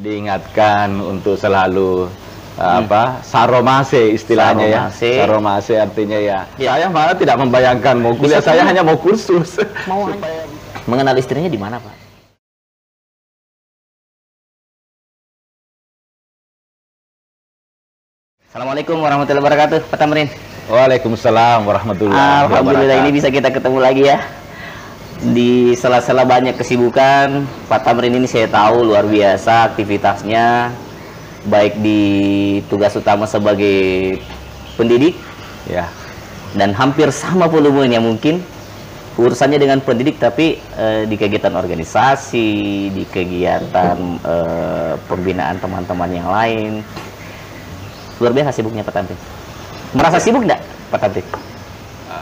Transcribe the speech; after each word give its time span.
diingatkan 0.00 0.96
untuk 0.96 1.36
selalu 1.36 2.08
hmm. 2.56 2.80
apa 2.84 3.20
saromase 3.20 4.16
istilahnya 4.16 4.66
saromase. 4.66 5.10
ya. 5.12 5.20
Saromase. 5.24 5.74
Artinya 5.76 6.18
ya, 6.18 6.38
ya. 6.56 6.72
saya 6.72 6.86
malah 6.88 7.14
tidak 7.14 7.36
membayangkan 7.36 7.94
mau 8.00 8.16
kuliah 8.16 8.40
saya 8.40 8.64
hanya 8.64 8.80
mau 8.80 8.96
kursus. 8.96 9.60
Mau 9.84 10.08
supaya... 10.08 10.48
mengenal 10.88 11.14
istrinya 11.20 11.52
di 11.52 11.60
mana 11.60 11.76
pak? 11.76 11.94
Assalamualaikum 18.50 18.98
warahmatullahi 18.98 19.46
wabarakatuh 19.46 19.78
Pak 19.94 19.98
Tamrin. 20.00 20.26
Waalaikumsalam 20.66 21.66
warahmatullahi 21.66 22.18
wabarakatuh 22.18 22.50
Alhamdulillah 22.50 22.98
ini 23.06 23.10
bisa 23.14 23.30
kita 23.30 23.50
ketemu 23.50 23.78
lagi 23.78 24.02
ya 24.10 24.39
di 25.20 25.76
sela-sela 25.76 26.24
banyak 26.24 26.56
kesibukan 26.56 27.44
Pak 27.68 27.84
Tamrin 27.84 28.16
ini 28.16 28.24
saya 28.24 28.48
tahu 28.48 28.88
luar 28.88 29.04
biasa 29.04 29.68
aktivitasnya 29.68 30.72
baik 31.44 31.76
di 31.84 32.00
tugas 32.72 32.96
utama 32.96 33.28
sebagai 33.28 34.16
pendidik 34.80 35.20
ya 35.68 35.84
dan 36.56 36.72
hampir 36.72 37.12
sama 37.12 37.52
volumenya 37.52 38.00
mungkin 38.00 38.40
urusannya 39.20 39.60
dengan 39.60 39.84
pendidik 39.84 40.16
tapi 40.16 40.56
eh, 40.56 41.04
di 41.04 41.16
kegiatan 41.20 41.52
organisasi 41.52 42.48
di 42.88 43.04
kegiatan 43.04 43.98
eh, 44.24 44.94
pembinaan 45.04 45.60
teman-teman 45.60 46.08
yang 46.08 46.28
lain. 46.32 46.72
Luar 48.16 48.32
biasa 48.32 48.56
sibuknya 48.56 48.80
Pak 48.80 48.94
Tamrin. 48.96 49.20
Merasa 49.92 50.16
sibuk 50.16 50.48
enggak 50.48 50.64
Pak 50.88 51.00
Tamrin 51.04 51.49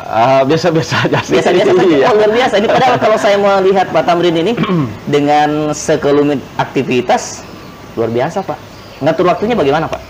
Uh, 0.08 0.40
biasa-biasa 0.48 1.04
aja 1.04 1.20
sih. 1.20 1.36
Biasa-biasa 1.36 1.72
saja. 1.76 1.84
Iya. 2.00 2.06
Oh, 2.08 2.16
luar 2.16 2.32
biasa. 2.32 2.54
Ini 2.56 2.68
padahal 2.72 2.96
kalau 3.04 3.16
saya 3.20 3.36
melihat 3.36 3.92
Pak 3.92 4.08
Tamrin 4.08 4.36
ini 4.40 4.52
dengan 5.14 5.76
sekelumit 5.76 6.40
aktivitas 6.56 7.44
luar 7.92 8.08
biasa, 8.08 8.40
Pak. 8.40 8.58
Ngatur 9.04 9.28
waktunya 9.28 9.52
bagaimana, 9.52 9.84
Pak? 9.84 10.00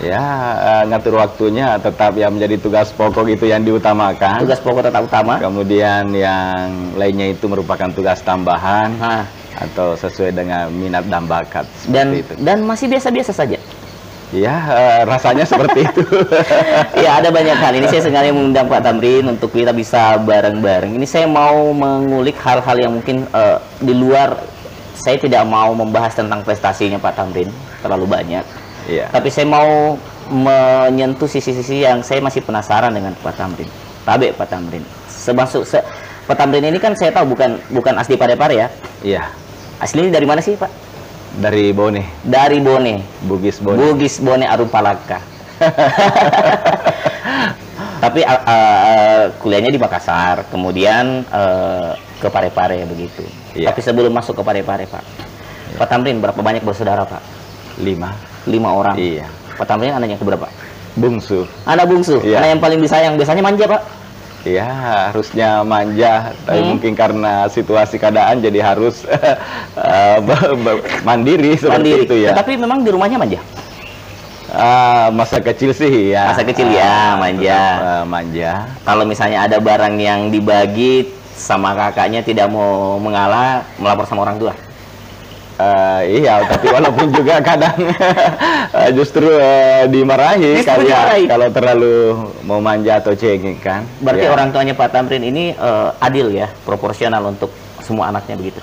Ya, 0.00 0.20
uh, 0.60 0.82
ngatur 0.88 1.16
waktunya 1.16 1.76
tetap 1.80 2.16
yang 2.16 2.36
menjadi 2.36 2.56
tugas 2.60 2.88
pokok 2.92 3.28
itu 3.32 3.48
yang 3.48 3.64
diutamakan. 3.64 4.44
Tugas 4.44 4.60
pokok 4.64 4.88
tetap 4.88 5.04
utama. 5.04 5.40
Kemudian 5.40 6.12
yang 6.16 6.96
lainnya 6.96 7.32
itu 7.32 7.48
merupakan 7.48 7.88
tugas 7.92 8.20
tambahan 8.20 8.96
ha. 9.00 9.24
atau 9.56 9.96
sesuai 9.96 10.36
dengan 10.36 10.68
minat 10.72 11.04
dan 11.08 11.24
bakat. 11.24 11.64
Dan 11.88 12.16
itu. 12.16 12.32
dan 12.40 12.64
masih 12.64 12.92
biasa-biasa 12.92 13.32
saja. 13.32 13.56
Ya, 14.34 14.54
uh, 14.58 15.00
rasanya 15.06 15.46
seperti 15.50 15.86
itu. 15.86 16.02
ya, 17.04 17.22
ada 17.22 17.30
banyak 17.30 17.54
hal. 17.54 17.72
Ini 17.78 17.86
saya 17.86 18.02
sengaja 18.02 18.34
mengundang 18.34 18.66
Pak 18.66 18.82
Tamrin 18.82 19.26
untuk 19.30 19.54
kita 19.54 19.70
bisa 19.70 20.18
bareng-bareng. 20.18 20.98
Ini 20.98 21.06
saya 21.06 21.30
mau 21.30 21.70
mengulik 21.70 22.34
hal-hal 22.42 22.76
yang 22.78 22.92
mungkin 22.98 23.28
uh, 23.30 23.62
di 23.78 23.94
luar 23.94 24.34
saya 24.96 25.20
tidak 25.22 25.46
mau 25.46 25.70
membahas 25.76 26.18
tentang 26.18 26.42
prestasinya 26.42 26.98
Pak 26.98 27.14
Tamrin 27.14 27.46
terlalu 27.84 28.06
banyak. 28.10 28.42
Iya. 28.90 29.06
Tapi 29.14 29.28
saya 29.30 29.46
mau 29.46 29.94
menyentuh 30.26 31.30
sisi-sisi 31.30 31.86
yang 31.86 32.02
saya 32.02 32.18
masih 32.18 32.42
penasaran 32.42 32.90
dengan 32.90 33.14
Pak 33.22 33.38
Tamrin. 33.38 33.70
Tabe 34.02 34.34
Pak 34.34 34.50
Tamrin. 34.50 34.82
Semasuk 35.06 35.62
se 35.62 35.78
Pak 36.26 36.34
Tamrin 36.34 36.66
ini 36.66 36.82
kan 36.82 36.98
saya 36.98 37.14
tahu 37.14 37.38
bukan 37.38 37.62
bukan 37.70 37.94
asli 37.98 38.18
Parepare 38.18 38.54
ya. 38.58 38.68
Iya. 39.06 39.22
Aslinya 39.78 40.10
dari 40.18 40.26
mana 40.26 40.42
sih, 40.42 40.58
Pak? 40.58 40.85
Dari 41.36 41.68
Bone. 41.76 42.24
Dari 42.24 42.58
Bone. 42.64 43.04
Bugis 43.28 43.60
Bone. 43.60 43.76
Bugis 43.76 44.16
Bone 44.24 44.48
Arumpalaka. 44.48 45.20
Tapi 47.96 48.20
uh, 48.24 48.42
uh, 48.44 49.24
kuliahnya 49.40 49.72
di 49.72 49.80
Makassar, 49.80 50.44
kemudian 50.52 51.24
uh, 51.28 51.96
ke 52.20 52.28
Parepare 52.32 52.84
begitu. 52.88 53.24
Iya. 53.56 53.72
Tapi 53.72 53.80
sebelum 53.84 54.12
masuk 54.12 54.36
ke 54.36 54.42
Parepare, 54.44 54.84
Pak. 54.88 55.04
Iya. 55.04 55.76
Pak 55.80 55.88
Tamrin 55.88 56.20
berapa 56.20 56.40
banyak 56.40 56.62
bersaudara, 56.64 57.04
Pak? 57.08 57.20
Lima. 57.80 58.12
Lima 58.48 58.72
orang. 58.72 58.96
Iya. 58.96 59.28
Pak 59.56 59.66
Tamrin 59.68 59.92
anaknya 59.96 60.16
berapa? 60.20 60.48
Bungsu. 60.96 61.44
Anak 61.68 61.84
bungsu. 61.88 62.20
Iya. 62.24 62.40
Anak 62.40 62.48
yang 62.56 62.62
paling 62.64 62.80
disayang. 62.80 63.14
Biasanya 63.20 63.42
manja, 63.44 63.64
Pak? 63.68 63.80
Ya 64.46 64.66
harusnya 65.10 65.66
manja 65.66 66.30
tapi 66.46 66.62
hmm. 66.62 66.68
mungkin 66.70 66.92
karena 66.94 67.50
situasi 67.50 67.98
keadaan 67.98 68.38
jadi 68.38 68.62
harus 68.62 69.02
uh, 69.76 70.18
mandiri 71.02 71.58
seperti 71.58 71.90
mandiri. 71.90 72.06
itu 72.06 72.16
ya 72.22 72.32
tapi 72.32 72.54
memang 72.54 72.86
di 72.86 72.90
rumahnya 72.94 73.18
manja 73.18 73.42
Uh, 74.46 75.10
masa 75.12 75.42
kecil 75.42 75.74
sih 75.74 76.14
ya. 76.14 76.32
Masa 76.32 76.46
kecil 76.46 76.70
ya, 76.70 77.18
manja. 77.18 77.60
Uh, 77.76 78.04
manja. 78.06 78.70
Kalau 78.86 79.02
misalnya 79.02 79.42
ada 79.42 79.58
barang 79.58 79.98
yang 79.98 80.30
dibagi 80.30 81.12
sama 81.34 81.76
kakaknya 81.76 82.24
tidak 82.24 82.48
mau 82.48 82.96
mengalah, 82.96 83.66
melapor 83.76 84.08
sama 84.08 84.24
orang 84.24 84.38
tua. 84.40 84.54
Uh, 85.56 86.04
iya, 86.04 86.44
tapi 86.44 86.68
walaupun 86.68 87.16
juga 87.16 87.40
kadang 87.40 87.88
uh, 88.76 88.90
justru 88.98 89.24
uh, 89.24 89.88
dimarahi 89.88 90.60
kayak 90.60 91.32
kalau 91.32 91.48
terlalu 91.48 91.96
mau 92.44 92.60
manja 92.60 93.00
atau 93.00 93.16
cengeng 93.16 93.56
kan. 93.56 93.88
Berarti 94.04 94.28
ya. 94.28 94.36
orang 94.36 94.52
tuanya 94.52 94.76
Pak 94.76 94.92
Tamrin 94.92 95.24
ini 95.24 95.56
uh, 95.56 95.96
adil 95.96 96.28
ya, 96.36 96.52
proporsional 96.68 97.24
untuk 97.24 97.48
semua 97.80 98.12
anaknya 98.12 98.36
begitu. 98.36 98.60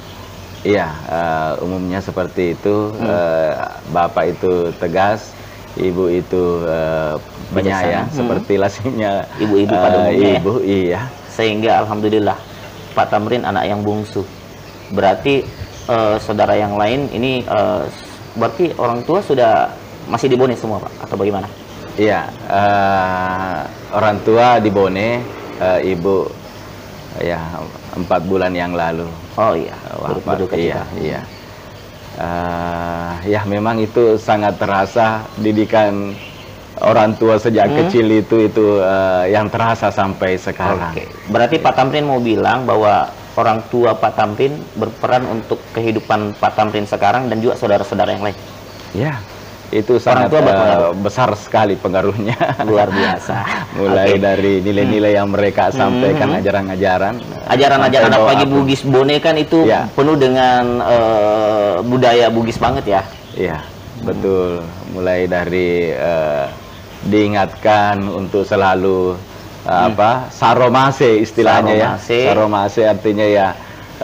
Iya, 0.62 0.88
uh, 1.09 1.66
umumnya 1.66 1.98
seperti 1.98 2.53
itu. 2.53 2.94
Hmm. 2.94 3.09
Uh, 3.09 3.52
bapak 3.90 4.38
itu 4.38 4.70
tegas, 4.78 5.34
ibu 5.74 6.14
itu 6.14 6.62
uh, 6.62 7.18
penyayang, 7.58 8.06
hmm. 8.06 8.18
seperti 8.22 8.53
lazimnya 8.62 9.26
ibu-ibu 9.42 9.74
pada 9.74 10.08
umumnya. 10.08 10.30
Ya. 10.30 10.40
Ibu, 10.40 10.53
ya. 10.62 10.70
iya. 10.70 11.02
Sehingga 11.34 11.82
alhamdulillah 11.82 12.38
Pak 12.94 13.09
Tamrin 13.09 13.50
anak 13.50 13.66
yang 13.66 13.82
bungsu. 13.82 14.22
Berarti 14.94 15.42
uh, 15.88 16.16
saudara 16.20 16.56
yang 16.56 16.76
lain 16.76 17.10
ini 17.12 17.44
uh, 17.48 17.88
berarti 18.38 18.74
orang 18.78 19.06
tua 19.06 19.20
sudah 19.22 19.72
masih 20.10 20.28
di 20.28 20.36
Bone 20.36 20.56
semua 20.58 20.84
pak 20.84 20.94
atau 21.08 21.16
bagaimana? 21.16 21.48
Iya 21.96 22.28
uh, 22.50 23.60
orang 23.94 24.18
tua 24.26 24.58
di 24.60 24.70
Bone 24.74 25.22
uh, 25.62 25.80
ibu 25.80 26.28
ya 27.22 27.40
empat 27.94 28.26
bulan 28.26 28.54
yang 28.58 28.74
lalu. 28.74 29.06
Oh 29.38 29.54
iya. 29.54 29.78
Wafat. 30.02 30.50
Iya 30.58 30.82
iya. 30.98 31.22
Uh, 32.14 33.14
ya 33.26 33.42
memang 33.46 33.82
itu 33.82 34.22
sangat 34.22 34.62
terasa 34.62 35.26
didikan 35.42 36.14
orang 36.82 37.14
tua 37.18 37.38
sejak 37.38 37.70
hmm. 37.70 37.78
kecil 37.86 38.06
itu 38.10 38.36
itu 38.50 38.66
uh, 38.82 39.26
yang 39.30 39.50
terasa 39.50 39.90
sampai 39.94 40.38
sekarang. 40.38 40.94
Okay. 40.94 41.10
Berarti 41.30 41.58
Pak 41.62 41.74
Tamrin 41.78 42.06
mau 42.06 42.22
bilang 42.22 42.66
bahwa 42.66 43.10
orang 43.34 43.66
tua 43.70 43.98
Pak 43.98 44.14
Tamrin 44.14 44.54
berperan 44.78 45.26
untuk 45.26 45.58
kehidupan 45.74 46.38
Pak 46.38 46.54
Tamrin 46.54 46.86
sekarang 46.86 47.30
dan 47.30 47.42
juga 47.42 47.58
saudara-saudara 47.58 48.14
yang 48.14 48.26
lain. 48.30 48.38
Ya, 48.94 49.18
itu 49.74 49.98
sangat 49.98 50.30
tua 50.30 50.46
uh, 50.46 50.94
besar 50.94 51.34
sekali 51.34 51.74
pengaruhnya. 51.74 52.38
Luar 52.70 52.94
biasa. 52.94 53.42
Mulai 53.82 54.16
okay. 54.16 54.22
dari 54.22 54.54
nilai-nilai 54.62 55.18
yang 55.18 55.34
mereka 55.34 55.74
sampaikan, 55.74 56.30
hmm. 56.30 56.40
ajaran-ajaran. 56.46 57.16
Ajaran-ajaran 57.50 58.12
apalagi 58.14 58.46
Bugis 58.46 58.86
Bone 58.86 59.18
kan 59.18 59.34
itu 59.34 59.66
ya. 59.66 59.90
penuh 59.98 60.14
dengan 60.14 60.78
uh, 60.86 61.82
budaya 61.82 62.30
Bugis 62.30 62.62
banget 62.62 62.86
ya. 62.86 63.02
Iya, 63.34 63.58
betul. 64.06 64.62
Mulai 64.94 65.26
dari 65.26 65.90
uh, 65.90 66.46
diingatkan 67.10 68.06
untuk 68.14 68.46
selalu 68.46 69.18
hmm. 69.18 69.33
Apa? 69.68 70.28
Saromase 70.34 71.24
istilahnya 71.24 71.74
saromase. 71.75 72.18
ya. 72.19 72.28
Saromase. 72.31 72.81
Artinya 72.88 73.28
ya. 73.28 73.47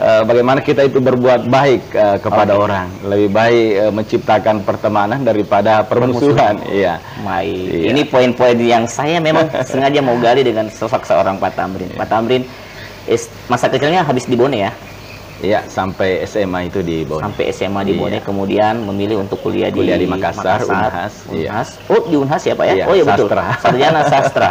Uh, 0.00 0.24
bagaimana 0.24 0.64
kita 0.64 0.86
itu 0.88 0.96
berbuat 0.96 1.50
baik 1.50 1.92
uh, 1.92 2.16
kepada 2.22 2.56
okay. 2.56 2.64
orang. 2.64 2.86
Lebih 3.04 3.28
baik 3.36 3.68
uh, 3.76 3.92
menciptakan 3.92 4.56
pertemanan 4.64 5.20
daripada 5.20 5.84
permusuhan. 5.84 6.56
Iya. 6.72 7.02
Baik. 7.20 7.68
Iya. 7.68 7.84
ini 7.92 8.02
poin-poin 8.08 8.56
yang 8.56 8.88
saya 8.88 9.20
memang 9.20 9.52
sengaja 9.68 10.00
mau 10.00 10.16
gali 10.16 10.40
dengan 10.40 10.72
sosok 10.72 11.04
seorang 11.04 11.36
Pak 11.36 11.52
Tamrin. 11.52 11.90
Pak 11.92 12.08
Tamrin 12.08 12.42
masa 13.50 13.66
kecilnya 13.66 14.06
habis 14.06 14.28
di 14.28 14.38
Bone 14.38 14.54
ya 14.54 14.70
Iya, 15.40 15.64
sampai 15.72 16.20
SMA 16.28 16.68
itu 16.68 16.84
di 16.84 17.08
Bone. 17.08 17.24
Sampai 17.24 17.48
SMA 17.56 17.80
di 17.88 17.96
Bone, 17.96 18.20
iya. 18.20 18.24
kemudian 18.24 18.84
memilih 18.84 19.24
untuk 19.24 19.40
kuliah, 19.40 19.72
kuliah 19.72 19.96
di, 19.96 20.04
di 20.04 20.12
Makassar, 20.12 20.60
Makassar 20.60 20.68
Unhas. 20.68 21.14
Unhas. 21.32 21.68
Iya. 21.80 21.88
Oh, 21.88 22.02
di 22.04 22.16
Unhas 22.20 22.42
ya, 22.44 22.52
Pak 22.52 22.66
ya? 22.68 22.74
Iya, 22.76 22.84
oh, 22.84 22.94
iya 22.94 23.04
betul. 23.08 23.26
Sastra. 23.26 23.44
Sarjana 23.64 24.00
sastra. 24.04 24.48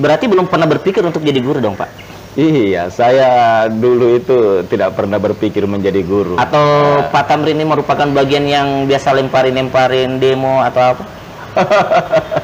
Berarti 0.00 0.24
belum 0.24 0.46
pernah 0.48 0.64
berpikir 0.64 1.04
untuk 1.04 1.20
jadi 1.20 1.40
guru 1.44 1.60
dong, 1.60 1.76
Pak? 1.76 2.16
Iya, 2.34 2.90
saya 2.90 3.30
dulu 3.70 4.18
itu 4.18 4.66
tidak 4.66 4.98
pernah 4.98 5.22
berpikir 5.22 5.70
menjadi 5.70 6.02
guru. 6.02 6.34
Atau 6.34 6.66
uh, 6.66 7.06
Pak 7.06 7.30
Tamrin 7.30 7.54
ini 7.54 7.62
merupakan 7.62 8.10
bagian 8.10 8.42
yang 8.48 8.90
biasa 8.90 9.14
lemparin-lemparin 9.14 10.18
demo 10.18 10.58
atau 10.58 10.98
apa? 10.98 11.23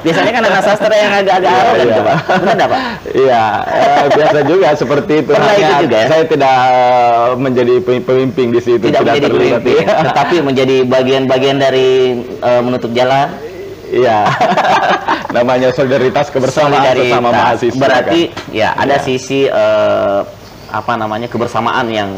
Biasanya 0.00 0.32
kan 0.32 0.42
anak 0.48 0.62
sastra 0.64 0.94
yang 0.96 1.12
agak-agak 1.12 1.52
arogan 1.52 1.86
iya. 1.86 2.00
Pak. 2.00 2.16
Benar 2.40 2.68
Pak? 2.70 2.80
Iya, 3.10 3.44
eh, 3.68 4.04
biasa 4.16 4.38
juga 4.48 4.68
seperti 4.72 5.12
itu. 5.20 5.32
Pernah 5.34 5.54
itu 5.58 5.74
juga 5.84 5.98
ya? 5.98 6.06
Saya 6.08 6.24
tidak 6.24 6.56
eh, 6.56 7.28
menjadi 7.36 7.74
pemimpin 7.82 8.46
di 8.54 8.60
situ. 8.62 8.84
Tidak, 8.88 9.00
tidak 9.02 9.14
menjadi 9.18 9.36
pemimpin, 9.36 9.84
tetapi 9.84 10.36
menjadi 10.40 10.76
bagian-bagian 10.88 11.56
dari 11.60 11.88
uh, 12.40 12.60
menutup 12.64 12.90
jalan. 12.96 13.28
Iya. 13.90 14.18
Namanya 15.36 15.68
solidaritas 15.74 16.30
kebersamaan 16.30 16.80
solidaritas. 16.80 17.10
sesama 17.10 17.30
mahasiswa. 17.30 17.78
Berarti 17.78 18.20
kan? 18.30 18.54
ya 18.54 18.68
ada 18.74 18.96
ya. 18.98 19.04
sisi 19.04 19.46
uh, 19.46 20.22
apa 20.70 20.94
namanya 20.94 21.26
kebersamaan 21.26 21.86
yang 21.90 22.10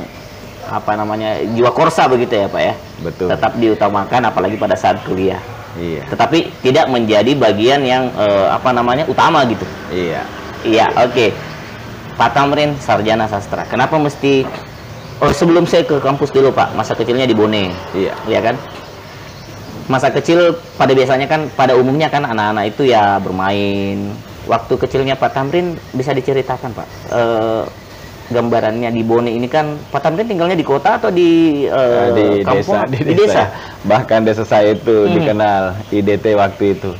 apa 0.68 0.92
namanya 0.96 1.40
jiwa 1.44 1.72
korsa 1.72 2.08
begitu 2.08 2.36
ya 2.36 2.46
pak 2.48 2.62
ya. 2.62 2.74
Betul. 3.04 3.28
Tetap 3.32 3.52
diutamakan 3.60 4.20
apalagi 4.28 4.56
pada 4.56 4.76
saat 4.76 5.00
kuliah. 5.04 5.40
Iya. 5.78 6.02
Tetapi 6.08 6.38
tidak 6.60 6.86
menjadi 6.92 7.32
bagian 7.36 7.80
yang 7.84 8.12
eh, 8.16 8.46
apa 8.52 8.70
namanya 8.72 9.08
utama 9.08 9.44
gitu. 9.48 9.64
Iya. 9.88 10.22
Iya 10.62 10.86
oke. 11.00 11.12
Okay. 11.12 11.30
Pak 12.12 12.30
Tamrin 12.36 12.76
sarjana 12.76 13.24
sastra. 13.24 13.64
Kenapa 13.64 13.96
mesti 13.96 14.44
Oh 15.22 15.30
sebelum 15.30 15.70
saya 15.70 15.86
ke 15.86 16.02
kampus 16.02 16.34
dulu 16.34 16.50
Pak, 16.50 16.74
masa 16.74 16.98
kecilnya 16.98 17.30
di 17.30 17.30
Bone. 17.30 17.70
Iya. 17.94 18.10
Iya 18.26 18.40
kan? 18.42 18.58
Masa 19.86 20.10
kecil 20.10 20.58
pada 20.74 20.90
biasanya 20.98 21.30
kan 21.30 21.46
pada 21.54 21.78
umumnya 21.78 22.10
kan 22.10 22.26
anak-anak 22.26 22.74
itu 22.74 22.90
ya 22.90 23.22
bermain. 23.22 24.10
Waktu 24.50 24.74
kecilnya 24.74 25.14
Pak 25.14 25.30
Tamrin 25.30 25.78
bisa 25.94 26.10
diceritakan 26.10 26.74
Pak. 26.74 26.88
E, 27.14 27.20
gambarannya 28.30 28.90
di 28.94 29.02
Bone 29.02 29.32
ini 29.32 29.48
kan 29.50 29.74
Pak 29.90 30.00
Tamrin 30.04 30.28
tinggalnya 30.28 30.54
di 30.54 30.66
kota 30.66 31.00
atau 31.00 31.10
di, 31.10 31.64
e, 31.66 31.82
di 32.14 32.26
kampung? 32.46 32.78
desa, 32.78 32.90
di, 32.90 32.98
di 33.02 33.14
desa. 33.18 33.42
Bahkan 33.82 34.20
desa 34.22 34.44
saya 34.46 34.78
itu 34.78 35.08
hmm. 35.08 35.12
dikenal 35.18 35.62
IDT 35.90 36.26
waktu 36.38 36.64
itu 36.78 36.92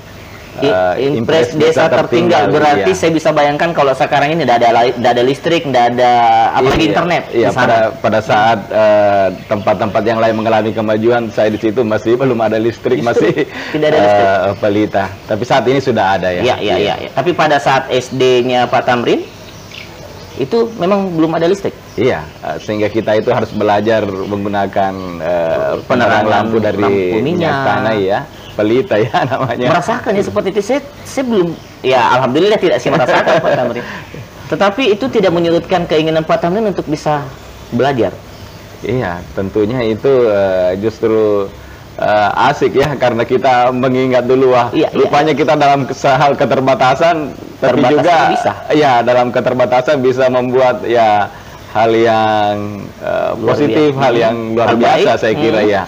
uh, 0.61 0.95
impres 1.01 1.57
desa, 1.57 1.89
desa 1.89 1.89
tertinggal, 1.89 2.05
tertinggal 2.05 2.43
berarti 2.53 2.91
iya. 2.93 2.99
saya 2.99 3.11
bisa 3.15 3.31
bayangkan 3.33 3.71
kalau 3.73 3.93
sekarang 3.97 4.37
ini 4.37 4.45
tidak 4.45 4.57
ada 4.61 4.69
tidak 4.85 5.11
ada 5.17 5.23
listrik 5.25 5.63
tidak 5.65 5.85
ada 5.97 6.13
apalagi 6.53 6.85
iya, 6.85 6.91
internet 6.93 7.23
iya 7.33 7.49
pada 7.53 7.79
pada 7.97 8.21
saat 8.21 8.59
eh, 8.69 9.29
tempat-tempat 9.49 10.03
uh, 10.03 10.09
yang 10.09 10.19
lain 10.21 10.35
mengalami 10.37 10.71
kemajuan 10.75 11.33
saya 11.33 11.49
di 11.49 11.59
situ 11.61 11.81
masih 11.87 12.19
belum 12.19 12.39
ada 12.41 12.59
listrik, 12.61 13.01
listrik. 13.01 13.07
masih 13.07 13.33
tidak 13.73 13.89
ada 13.95 13.99
listrik 14.01 14.29
uh, 14.29 14.55
pelita 14.61 15.05
tapi 15.25 15.43
saat 15.47 15.65
ini 15.69 15.81
sudah 15.81 16.05
ada 16.21 16.29
ya 16.29 16.43
iya 16.43 16.57
iya 16.61 16.77
iya, 16.77 16.95
iya. 17.09 17.11
tapi 17.15 17.33
pada 17.33 17.57
saat 17.57 17.89
SD-nya 17.89 18.69
Pak 18.69 18.83
Tamrin 18.85 19.25
itu 20.41 20.71
memang 20.81 21.13
belum 21.13 21.37
ada 21.37 21.45
listrik. 21.45 21.77
Iya, 21.97 22.25
sehingga 22.65 22.89
kita 22.89 23.21
itu 23.21 23.29
harus 23.29 23.53
belajar 23.53 24.05
menggunakan 24.09 24.95
uh, 25.21 25.75
penerang 25.85 26.25
lampu 26.25 26.57
dari 26.57 26.79
lampu 26.81 27.21
minyak 27.21 27.53
tanah 27.53 27.97
ya 28.01 28.19
pelita 28.57 28.97
ya 29.01 29.25
namanya. 29.33 29.69
Merasakan 29.77 30.13
ya 30.17 30.25
seperti 30.25 30.49
itu. 30.57 30.61
Saya, 30.65 30.81
saya 31.05 31.25
belum, 31.29 31.49
ya 31.85 32.01
alhamdulillah 32.17 32.61
tidak 32.61 32.79
sih 32.81 32.89
merasakan 32.93 33.41
Pak 33.41 33.53
Tamrin. 33.57 33.85
Tetapi 34.53 34.83
itu 34.93 35.05
tidak 35.09 35.33
menyurutkan 35.33 35.89
keinginan 35.89 36.25
Pak 36.25 36.45
Tamrin 36.45 36.69
untuk 36.69 36.85
bisa 36.89 37.25
belajar. 37.73 38.13
Iya, 38.83 39.23
tentunya 39.37 39.81
itu 39.87 40.29
uh, 40.29 40.75
justru 40.81 41.49
uh, 41.99 42.49
asik 42.51 42.77
ya 42.77 42.93
karena 42.99 43.23
kita 43.23 43.71
mengingat 43.71 44.27
dulu 44.27 44.53
wah 44.57 44.69
iya, 44.75 44.89
iya. 44.91 44.97
rupanya 44.97 45.33
iya. 45.33 45.41
kita 45.41 45.55
dalam 45.55 45.87
hal 45.89 46.33
keterbatasan 46.35 47.17
tapi 47.63 47.81
juga 47.87 48.17
bisa. 48.35 48.53
ya 48.75 49.07
dalam 49.07 49.31
keterbatasan 49.31 50.03
bisa 50.03 50.27
membuat 50.27 50.83
ya 50.83 51.31
hal 51.73 51.91
yang 51.95 52.85
uh, 53.01 53.33
positif, 53.39 53.95
hal 53.97 54.13
yang 54.13 54.59
luar 54.59 54.75
biasa 54.75 55.17
saya 55.17 55.35
kira 55.39 55.63
hmm. 55.63 55.71
ya 55.71 55.83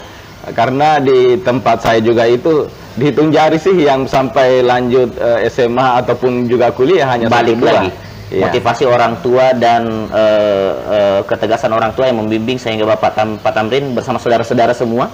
karena 0.54 1.00
di 1.00 1.40
tempat 1.40 1.82
saya 1.82 1.98
juga 2.04 2.28
itu 2.28 2.68
dihitung 2.94 3.34
jari 3.34 3.58
sih 3.58 3.74
yang 3.74 4.06
sampai 4.06 4.62
lanjut 4.62 5.16
uh, 5.18 5.42
eh, 5.42 5.50
SMA 5.50 6.04
ataupun 6.04 6.46
juga 6.46 6.70
kuliah 6.70 7.10
hanya 7.10 7.26
balik 7.26 7.58
lagi 7.58 7.90
ya. 8.30 8.46
motivasi 8.48 8.84
orang 8.86 9.18
tua 9.24 9.50
dan 9.56 10.08
uh, 10.12 10.70
uh, 10.84 11.20
ketegasan 11.26 11.72
orang 11.72 11.90
tua 11.96 12.12
yang 12.12 12.20
membimbing 12.20 12.60
sehingga 12.60 12.86
Bapak 12.86 13.16
Tam, 13.16 13.40
Pak 13.40 13.52
Tamrin 13.56 13.96
bersama 13.96 14.20
saudara-saudara 14.20 14.76
semua 14.76 15.10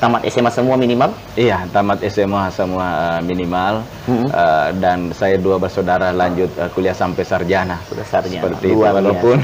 tamat 0.00 0.24
SMA 0.32 0.50
semua 0.50 0.74
minimal? 0.80 1.12
Iya, 1.36 1.68
tamat 1.68 2.00
SMA 2.08 2.48
semua 2.50 2.86
uh, 2.88 3.20
minimal 3.20 3.84
hmm. 4.08 4.26
uh, 4.32 4.68
dan 4.80 5.12
saya 5.12 5.36
dua 5.36 5.60
bersaudara 5.60 6.08
lanjut 6.10 6.48
uh, 6.56 6.72
kuliah 6.72 6.96
sampai 6.96 7.22
sarjana. 7.22 7.76
Sudah 7.84 8.06
sarjana. 8.08 8.48
Seperti 8.48 8.72
Luar 8.72 8.96
itu 8.96 8.96
walaupun 8.96 9.36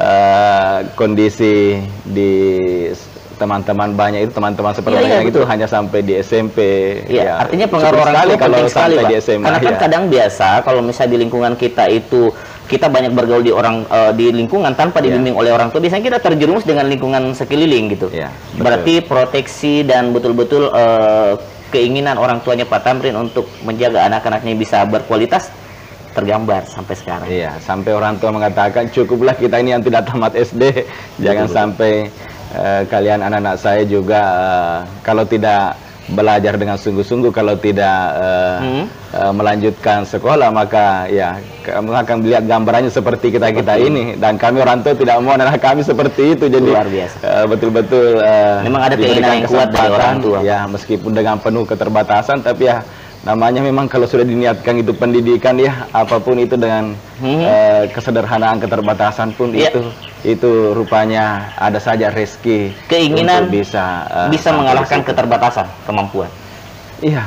uh, 0.00 0.78
kondisi 0.98 1.76
di 2.08 2.32
teman-teman 3.40 3.96
banyak 3.96 4.28
itu 4.28 4.32
teman-teman 4.36 4.76
seperti 4.76 5.00
iya, 5.00 5.24
iya, 5.24 5.28
itu 5.28 5.40
hanya 5.48 5.64
sampai 5.64 6.04
di 6.04 6.12
SMP. 6.20 6.58
Iya, 7.08 7.24
ya, 7.24 7.32
artinya 7.40 7.66
pengaruh 7.72 7.98
orang 8.04 8.14
tua 8.20 8.36
kalau 8.36 8.58
sekali, 8.68 8.68
sampai 8.68 9.04
Pak. 9.04 9.08
di 9.08 9.14
SMA. 9.16 9.44
Karena 9.48 9.60
kan 9.64 9.72
ya. 9.72 9.80
kadang 9.80 10.04
biasa 10.12 10.48
kalau 10.60 10.80
misalnya 10.84 11.10
di 11.16 11.18
lingkungan 11.24 11.54
kita 11.56 11.84
itu 11.88 12.28
kita 12.70 12.86
banyak 12.86 13.10
bergaul 13.10 13.42
di 13.42 13.50
orang 13.50 13.82
uh, 13.90 14.14
di 14.14 14.30
lingkungan 14.30 14.70
tanpa 14.78 15.02
iya. 15.02 15.10
dibimbing 15.10 15.34
yeah. 15.34 15.42
oleh 15.42 15.50
orang 15.50 15.74
tua 15.74 15.82
biasanya 15.82 16.04
kita 16.06 16.18
terjerumus 16.22 16.62
dengan 16.62 16.86
lingkungan 16.86 17.34
sekeliling 17.34 17.90
gitu. 17.90 18.06
Yeah, 18.14 18.30
Berarti 18.54 19.02
proteksi 19.02 19.82
dan 19.82 20.14
betul-betul 20.14 20.70
uh, 20.70 21.34
keinginan 21.74 22.14
orang 22.14 22.38
tuanya 22.46 22.62
Pak 22.70 22.86
Tamrin 22.86 23.18
untuk 23.18 23.50
menjaga 23.66 24.06
anak-anaknya 24.06 24.54
bisa 24.54 24.86
berkualitas 24.86 25.50
tergambar 26.14 26.66
sampai 26.66 26.94
sekarang. 26.94 27.26
Iya, 27.26 27.58
sampai 27.62 27.90
orang 27.94 28.18
tua 28.18 28.30
mengatakan 28.34 28.90
cukuplah 28.90 29.34
kita 29.34 29.58
ini 29.62 29.74
yang 29.74 29.82
tidak 29.82 30.06
tamat 30.10 30.34
SD, 30.34 30.86
jangan 31.22 31.46
betul. 31.46 31.56
sampai 31.58 31.92
uh, 32.54 32.82
kalian 32.86 33.22
anak-anak 33.22 33.56
saya 33.58 33.82
juga 33.86 34.20
uh, 34.22 34.78
kalau 35.06 35.22
tidak 35.26 35.78
belajar 36.10 36.58
dengan 36.58 36.74
sungguh-sungguh 36.74 37.30
kalau 37.30 37.54
tidak 37.54 37.98
uh, 38.18 38.58
hmm. 38.58 38.84
uh, 39.14 39.32
melanjutkan 39.32 40.02
sekolah 40.02 40.50
maka 40.50 41.06
ya 41.06 41.38
kamu 41.62 41.94
akan 41.94 42.16
melihat 42.22 42.44
gambarannya 42.44 42.90
seperti 42.90 43.30
kita 43.30 43.54
kita 43.54 43.78
Betul. 43.78 43.88
ini 43.88 44.04
dan 44.18 44.34
kami 44.34 44.60
orang 44.60 44.82
tua 44.82 44.98
tidak 44.98 45.22
mau 45.22 45.38
anak 45.38 45.62
kami 45.62 45.86
seperti 45.86 46.34
itu 46.34 46.50
jadi 46.50 46.66
luar 46.66 46.90
biasa 46.90 47.16
uh, 47.22 47.44
betul-betul 47.46 48.18
uh, 48.18 48.58
memang 48.66 48.82
ada 48.90 48.94
keinginan 48.98 49.42
yang 49.42 49.50
kuat 49.50 49.68
dari 49.70 49.90
orang 49.90 50.18
tua 50.18 50.38
ya 50.42 50.66
meskipun 50.66 51.12
dengan 51.14 51.38
penuh 51.38 51.62
keterbatasan 51.62 52.42
tapi 52.42 52.66
ya 52.66 52.82
namanya 53.20 53.60
memang 53.60 53.84
kalau 53.84 54.08
sudah 54.08 54.24
diniatkan 54.24 54.80
itu 54.80 54.96
pendidikan 54.96 55.52
ya 55.60 55.86
apa 55.92 56.16
pun 56.24 56.40
itu 56.40 56.56
dengan 56.56 56.96
hmm. 57.20 57.42
uh, 57.44 57.82
kesederhanaan 57.92 58.58
keterbatasan 58.58 59.36
pun 59.36 59.52
yeah. 59.52 59.68
itu 59.68 59.84
itu 60.20 60.76
rupanya 60.76 61.48
ada 61.56 61.80
saja 61.80 62.12
rezeki 62.12 62.76
keinginan 62.92 63.48
bisa 63.48 64.04
uh, 64.08 64.28
bisa 64.28 64.52
mengalahkan 64.52 65.00
keterbatasan 65.00 65.64
kemampuan. 65.88 66.28
Iya 67.00 67.24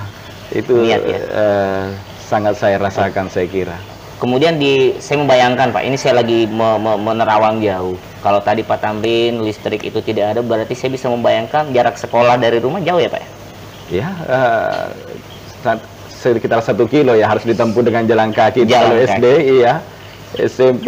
itu 0.54 0.86
Niat, 0.86 1.02
ya? 1.02 1.20
uh, 1.34 1.86
sangat 2.22 2.54
saya 2.62 2.78
rasakan 2.78 3.30
saya 3.34 3.50
kira. 3.50 3.78
Kemudian 4.22 4.62
di 4.62 4.96
saya 5.02 5.20
membayangkan 5.20 5.74
pak 5.74 5.84
ini 5.84 5.98
saya 6.00 6.22
lagi 6.22 6.46
me, 6.48 6.78
me, 6.80 6.96
menerawang 6.96 7.60
jauh. 7.60 7.98
Kalau 8.24 8.40
tadi 8.40 8.64
Pak 8.64 8.80
Tamrin 8.80 9.44
listrik 9.44 9.84
itu 9.84 10.00
tidak 10.00 10.32
ada 10.32 10.40
berarti 10.40 10.72
saya 10.80 10.96
bisa 10.96 11.12
membayangkan 11.12 11.76
jarak 11.76 12.00
sekolah 12.00 12.40
dari 12.40 12.64
rumah 12.64 12.80
jauh 12.80 13.04
ya 13.04 13.12
pak 13.12 13.22
ya? 13.92 14.08
Uh, 14.24 14.88
sekitar 16.08 16.64
satu 16.64 16.88
kilo 16.88 17.20
ya 17.20 17.28
harus 17.28 17.44
ditempuh 17.44 17.84
dengan 17.84 18.08
jalan 18.08 18.32
kaki 18.32 18.64
jalan 18.64 18.96
kalau 18.96 18.96
kaki. 18.96 19.12
SD 19.12 19.26
iya 19.60 19.74
SMP 20.38 20.88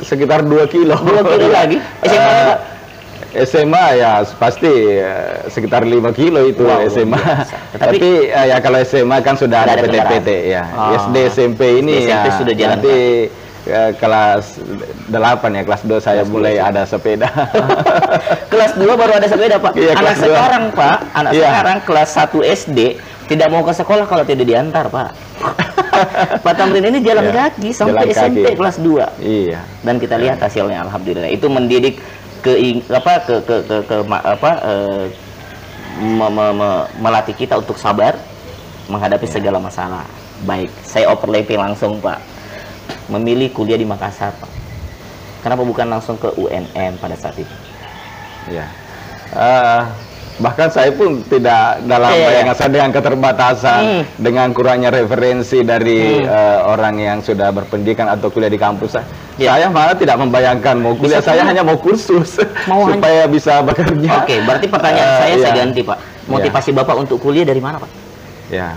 sekitar 0.00 0.44
dua 0.44 0.64
kilo 0.68 0.96
dua 1.00 1.20
kilo 1.24 1.48
lagi 1.58 1.76
SMA 2.04 2.32
uh, 2.50 2.56
SMA 3.30 3.84
ya 3.94 4.26
pasti 4.42 4.70
uh, 4.98 5.46
sekitar 5.46 5.86
5 5.86 6.02
kilo 6.18 6.50
itu 6.50 6.66
wow, 6.66 6.82
SMA. 6.90 7.14
Tapi, 7.78 7.78
Tapi 7.78 8.08
uh, 8.26 8.46
ya 8.50 8.56
kalau 8.58 8.78
SMA 8.82 9.22
kan 9.22 9.38
sudah 9.38 9.62
ada 9.62 9.78
PT-PT 9.78 10.28
ya. 10.50 10.66
Oh. 10.74 10.98
SD 10.98 11.16
SMP 11.30 11.78
ini 11.78 12.02
SMP 12.02 12.10
ya 12.10 12.20
sudah 12.34 12.54
jalan 12.58 12.70
nanti 12.74 12.96
uh, 13.70 13.90
kelas 13.94 14.58
8 15.14 15.58
ya, 15.58 15.62
kelas 15.62 15.82
2 15.86 16.02
saya 16.02 16.22
kelas 16.26 16.32
mulai 16.32 16.54
2. 16.58 16.68
ada 16.74 16.82
sepeda. 16.86 17.28
kelas 18.52 18.72
2 18.74 18.82
baru 18.98 19.12
ada 19.14 19.26
sepeda, 19.30 19.56
Pak. 19.62 19.72
Iya, 19.78 19.92
anak 19.94 20.16
sekarang, 20.18 20.64
Pak, 20.74 20.98
anak 21.14 21.32
iya. 21.34 21.42
sekarang 21.46 21.78
kelas 21.86 22.10
1 22.18 22.56
SD 22.66 22.78
tidak 23.30 23.48
mau 23.54 23.62
ke 23.62 23.70
sekolah 23.70 24.10
kalau 24.10 24.26
tidak 24.26 24.46
diantar, 24.46 24.90
Pak. 24.90 25.10
Pak 26.44 26.54
Tamrin 26.56 26.84
ini 26.90 26.98
jalan 27.04 27.30
ya, 27.30 27.48
kaki 27.48 27.70
sampai 27.70 28.10
jalan 28.10 28.32
SMP 28.34 28.46
kaki. 28.46 28.58
kelas 28.58 28.76
2. 28.80 29.22
Iya. 29.22 29.60
Dan 29.84 29.94
kita 30.00 30.14
lihat 30.16 30.38
hasilnya 30.40 30.84
alhamdulillah. 30.88 31.30
Itu 31.30 31.46
mendidik 31.52 32.00
ke 32.40 32.56
apa 32.88 33.20
ke 33.28 33.34
ke 33.44 33.56
ke, 33.68 33.76
ke 33.84 33.96
apa 34.08 34.50
uh, 34.64 35.04
me, 36.00 36.26
me, 36.32 36.46
me, 36.56 36.70
melatih 36.98 37.36
kita 37.36 37.60
untuk 37.60 37.76
sabar 37.76 38.16
menghadapi 38.88 39.26
ya. 39.28 39.32
segala 39.38 39.58
masalah. 39.62 40.04
Baik, 40.48 40.72
saya 40.82 41.12
overlapping 41.12 41.60
langsung, 41.60 42.00
Pak. 42.00 42.18
Memilih 43.12 43.52
kuliah 43.52 43.76
di 43.76 43.84
Makassar, 43.84 44.32
Pak. 44.40 44.50
Kenapa 45.40 45.62
bukan 45.64 45.88
langsung 45.88 46.16
ke 46.20 46.28
UNM 46.36 47.00
pada 47.00 47.16
saat 47.16 47.36
itu? 47.36 47.54
Ya. 48.48 48.66
Uh, 49.30 49.84
bahkan 50.40 50.72
saya 50.72 50.90
pun 50.90 51.20
tidak 51.28 51.84
dalam 51.84 52.10
yeah. 52.16 52.26
Bayangan 52.32 52.54
saya 52.56 52.70
dengan 52.72 52.90
keterbatasan 52.96 53.82
mm. 53.84 54.02
dengan 54.16 54.48
kurangnya 54.56 54.88
referensi 54.88 55.60
dari 55.60 56.16
mm. 56.18 56.26
uh, 56.26 56.60
orang 56.72 56.96
yang 56.96 57.18
sudah 57.20 57.52
berpendidikan 57.52 58.08
atau 58.08 58.32
kuliah 58.32 58.48
di 58.48 58.56
kampus 58.56 58.96
saya 58.96 59.06
yeah. 59.36 59.54
saya 59.54 59.68
malah 59.68 59.94
tidak 59.94 60.16
membayangkan 60.16 60.80
mau 60.80 60.96
kuliah 60.96 61.20
bisa 61.20 61.36
saya 61.36 61.44
hanya 61.44 61.60
mau 61.60 61.76
kursus 61.76 62.40
mau 62.64 62.88
supaya 62.92 63.28
hanya... 63.28 63.32
bisa 63.32 63.60
bekerja 63.60 64.08
oke 64.08 64.24
okay, 64.26 64.38
berarti 64.42 64.66
pertanyaan 64.66 65.10
uh, 65.12 65.18
saya 65.20 65.34
yeah. 65.36 65.42
saya 65.44 65.52
ganti 65.60 65.80
pak 65.84 65.98
motivasi 66.26 66.68
yeah. 66.72 66.78
bapak 66.80 66.96
untuk 66.96 67.16
kuliah 67.20 67.44
dari 67.44 67.60
mana 67.60 67.76
pak 67.76 67.90
ya 68.48 68.74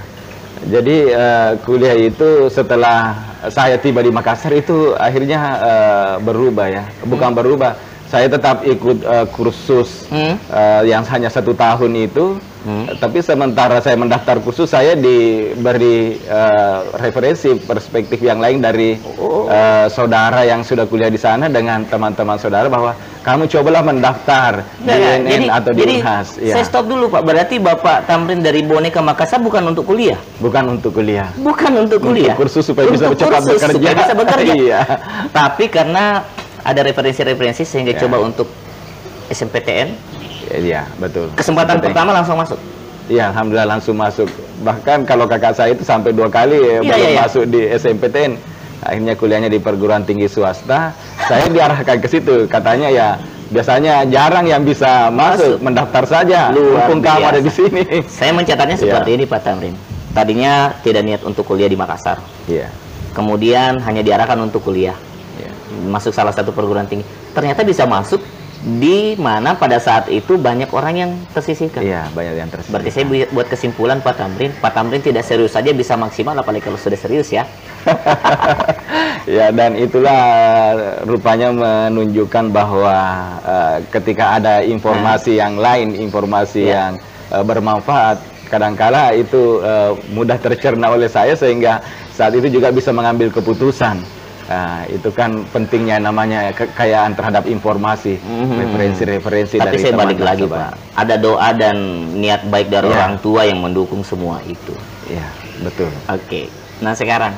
jadi 0.64 0.98
uh, 1.12 1.52
kuliah 1.64 1.96
itu 1.96 2.48
setelah 2.48 3.16
saya 3.52 3.76
tiba 3.76 4.00
di 4.00 4.12
Makassar 4.12 4.56
itu 4.56 4.96
akhirnya 4.96 5.40
uh, 5.60 6.14
berubah 6.24 6.68
ya 6.72 6.84
bukan 7.04 7.32
hmm. 7.32 7.40
berubah 7.40 7.72
saya 8.14 8.30
tetap 8.30 8.62
ikut 8.62 9.02
uh, 9.02 9.26
kursus 9.34 10.06
hmm? 10.14 10.38
uh, 10.54 10.86
yang 10.86 11.02
hanya 11.02 11.34
satu 11.34 11.58
tahun 11.58 11.98
itu 11.98 12.38
hmm? 12.62 13.02
tapi 13.02 13.26
sementara 13.26 13.82
saya 13.82 13.98
mendaftar 13.98 14.38
kursus 14.38 14.70
saya 14.70 14.94
diberi 14.94 16.22
uh, 16.30 16.94
referensi 17.02 17.58
perspektif 17.58 18.22
yang 18.22 18.38
lain 18.38 18.62
dari 18.62 19.02
uh, 19.18 19.90
saudara 19.90 20.46
yang 20.46 20.62
sudah 20.62 20.86
kuliah 20.86 21.10
di 21.10 21.18
sana 21.18 21.50
dengan 21.50 21.90
teman-teman 21.90 22.38
saudara 22.38 22.70
bahwa 22.70 22.94
kamu 23.24 23.48
cobalah 23.48 23.82
mendaftar 23.88 24.68
Nggak, 24.84 24.94
di 24.94 25.00
nggak. 25.00 25.16
NN 25.16 25.32
jadi, 25.32 25.46
atau 25.48 25.72
di 25.72 25.80
jadi 25.80 25.96
Unhas. 26.04 26.28
Ya. 26.44 26.54
saya 26.60 26.66
stop 26.68 26.86
dulu 26.92 27.08
Pak. 27.08 27.24
Berarti 27.24 27.56
Bapak 27.56 28.04
Tamrin 28.04 28.44
dari 28.44 28.68
Bone 28.68 28.92
ke 28.92 29.00
Makassar 29.00 29.40
bukan 29.40 29.64
untuk 29.72 29.88
kuliah? 29.88 30.20
Bukan 30.44 30.76
untuk 30.76 30.92
kuliah. 30.92 31.32
Bukan 31.40 31.72
untuk 31.88 32.04
kuliah. 32.04 32.36
Untuk 32.36 32.52
kursus 32.52 32.68
supaya 32.68 32.92
bisa 32.92 33.08
Untuk 33.08 33.24
cepat 33.24 33.42
kursus, 33.48 33.56
bekerja. 33.64 33.76
supaya 33.80 33.94
bisa 33.96 34.14
bekerja. 34.14 34.54
iya. 34.68 34.82
Tapi 35.32 35.66
karena 35.72 36.20
ada 36.64 36.82
referensi-referensi 36.82 37.64
sehingga 37.64 37.94
Ya. 37.94 38.00
coba 38.00 38.20
untuk 38.20 38.48
SMPTN, 39.28 39.96
Iya, 40.54 40.88
betul. 40.98 41.32
kesempatan 41.34 41.80
Seperti- 41.80 41.88
pertama 41.92 42.12
langsung 42.12 42.36
masuk. 42.36 42.60
Iya, 43.06 43.36
alhamdulillah 43.36 43.68
langsung 43.68 43.96
masuk. 43.96 44.30
Bahkan 44.64 45.04
kalau 45.04 45.28
kakak 45.28 45.54
saya 45.54 45.76
itu 45.76 45.84
sampai 45.84 46.16
dua 46.16 46.32
kali 46.32 46.56
ya, 46.56 46.80
Iya, 46.80 46.88
baru 46.88 47.04
iya, 47.04 47.10
iya. 47.10 47.20
masuk 47.20 47.44
di 47.46 47.62
SMPTN. 47.68 48.34
Akhirnya 48.84 49.14
kuliahnya 49.16 49.48
di 49.48 49.60
perguruan 49.60 50.04
tinggi 50.04 50.28
swasta. 50.28 50.92
Saya 51.24 51.48
diarahkan 51.48 52.00
ke 52.00 52.08
situ. 52.08 52.48
Katanya 52.48 52.92
ya 52.92 53.16
biasanya 53.48 54.04
jarang 54.08 54.44
yang 54.44 54.64
bisa 54.64 55.08
masuk, 55.08 55.56
Masuk. 55.56 55.64
mendaftar 55.64 56.04
saja. 56.04 56.52
Luar 56.52 56.88
Mumpung 56.88 57.00
kamu 57.00 57.24
ada 57.24 57.40
di 57.40 57.52
sini. 57.52 57.84
Saya 58.08 58.36
mencatatnya 58.36 58.76
seperti 58.76 59.16
Iya. 59.16 59.18
ini 59.20 59.26
Pak 59.26 59.40
Tamrin. 59.40 59.76
Tadinya 60.12 60.76
tidak 60.84 61.04
niat 61.04 61.22
untuk 61.24 61.48
kuliah 61.48 61.68
di 61.68 61.76
Makassar. 61.76 62.20
Iya. 62.46 62.68
Kemudian 63.12 63.80
hanya 63.84 64.04
diarahkan 64.04 64.36
untuk 64.38 64.64
kuliah. 64.64 64.96
Masuk 65.84 66.12
salah 66.12 66.32
satu 66.32 66.50
perguruan 66.50 66.88
tinggi. 66.88 67.04
Ternyata 67.32 67.62
bisa 67.62 67.84
masuk 67.84 68.24
di 68.64 69.20
mana 69.20 69.60
pada 69.60 69.76
saat 69.76 70.08
itu 70.08 70.40
banyak 70.40 70.72
orang 70.72 70.96
yang 70.96 71.12
tersisihkan. 71.36 71.84
Iya, 71.84 72.08
banyak 72.16 72.36
yang 72.40 72.48
tersisa. 72.48 72.72
Berarti 72.72 72.90
saya 72.90 73.04
bu- 73.04 73.28
buat 73.36 73.48
kesimpulan 73.52 74.00
Pak 74.00 74.16
Tamrin, 74.16 74.56
Pak 74.56 74.72
Tamrin 74.72 75.04
tidak 75.04 75.28
serius 75.28 75.52
saja 75.52 75.76
bisa 75.76 76.00
maksimal 76.00 76.32
apalagi 76.32 76.64
kalau 76.64 76.80
sudah 76.80 76.96
serius 76.96 77.28
ya. 77.28 77.44
ya 79.28 79.52
dan 79.52 79.76
itulah 79.76 80.24
rupanya 81.04 81.52
menunjukkan 81.52 82.56
bahwa 82.56 82.96
eh, 83.44 83.78
ketika 83.92 84.40
ada 84.40 84.64
informasi 84.64 85.36
yang 85.36 85.60
lain, 85.60 85.96
informasi 85.96 86.64
Ya. 86.64 86.72
yang 86.88 86.92
eh, 87.36 87.44
bermanfaat, 87.44 88.24
kadangkala 88.48 89.12
itu 89.12 89.60
eh, 89.60 89.92
mudah 90.08 90.40
tercerna 90.40 90.88
oleh 90.88 91.12
saya 91.12 91.36
sehingga 91.36 91.84
saat 92.16 92.32
itu 92.32 92.48
juga 92.48 92.72
bisa 92.72 92.96
mengambil 92.96 93.28
keputusan. 93.28 94.23
Nah, 94.44 94.84
itu 94.92 95.08
kan 95.10 95.48
pentingnya 95.50 96.04
namanya 96.04 96.52
kekayaan 96.52 97.16
terhadap 97.16 97.48
informasi, 97.48 98.20
Mhm. 98.20 98.60
referensi-referensi 98.60 99.56
Tapi 99.56 99.66
dari 99.66 99.78
saya 99.80 99.92
teman 99.96 100.02
balik 100.04 100.18
dan 100.20 100.28
lagi. 100.28 100.44
Pak, 100.46 100.72
ada 101.00 101.16
doa 101.16 101.50
dan 101.56 101.76
niat 102.14 102.42
baik 102.46 102.68
dari 102.68 102.92
Ya. 102.92 102.96
orang 103.00 103.24
tua 103.24 103.48
yang 103.48 103.64
mendukung 103.64 104.04
semua 104.04 104.44
itu. 104.44 104.76
Iya, 105.08 105.24
betul. 105.64 105.88
Oke, 106.06 106.52
nah 106.84 106.92
sekarang 106.92 107.32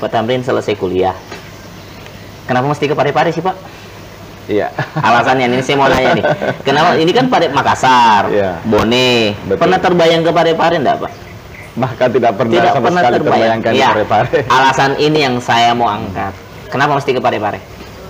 Pak 0.00 0.08
Tamrin 0.08 0.40
selesai 0.40 0.72
kuliah. 0.74 1.12
Kenapa 2.48 2.64
mesti 2.64 2.88
ke 2.88 2.96
Parepare 2.96 3.28
sih 3.28 3.44
Pak? 3.44 3.56
Iya. 4.48 4.72
Alasannya 4.96 5.52
ini 5.52 5.60
saya 5.60 5.76
mau 5.76 5.92
nanya 5.92 6.16
nih. 6.16 6.24
Kenapa 6.64 6.96
ini 6.96 7.12
kan 7.12 7.28
Pare 7.28 7.52
Makassar, 7.52 8.32
Iya. 8.32 8.64
Bone. 8.64 9.36
Betul. 9.44 9.60
Pernah 9.60 9.76
terbayang 9.76 10.24
ke 10.24 10.32
Parepare 10.32 10.80
enggak, 10.80 10.96
Pak? 11.04 11.12
Bahkan 11.78 12.08
tidak 12.10 12.32
pernah 12.34 12.54
Tidak 12.54 12.72
sama 12.72 12.84
pernah 12.84 13.00
sekali 13.00 13.14
terbayang. 13.14 13.32
terbayangkan 13.62 13.72
Iya. 13.72 13.88
Parepare. 13.88 14.28
Alasan 14.50 14.90
ini 14.98 15.18
yang 15.20 15.36
saya 15.38 15.70
mau 15.72 15.86
angkat. 15.86 16.34
Kenapa 16.68 16.92
mesti 16.94 17.10
ke 17.10 17.20
Parepare? 17.20 17.60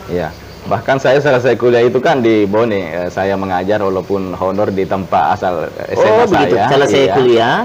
Ya, 0.08 0.32
bahkan 0.64 0.96
saya 0.96 1.20
selesai 1.20 1.54
kuliah 1.54 1.84
itu 1.84 2.00
kan 2.00 2.18
di 2.18 2.42
Bone. 2.42 2.75
Eh, 2.75 3.08
Saya 3.08 3.37
mengajar 3.37 3.78
walaupun 3.78 4.32
honor 4.34 4.68
di 4.68 4.82
tempat 4.82 5.37
asal 5.37 5.68
SMA 5.87 6.08
oh, 6.16 6.26
begitu. 6.26 6.56
saya. 6.56 6.66
Selesai 6.66 7.02
Iya. 7.02 7.12
kuliah, 7.12 7.56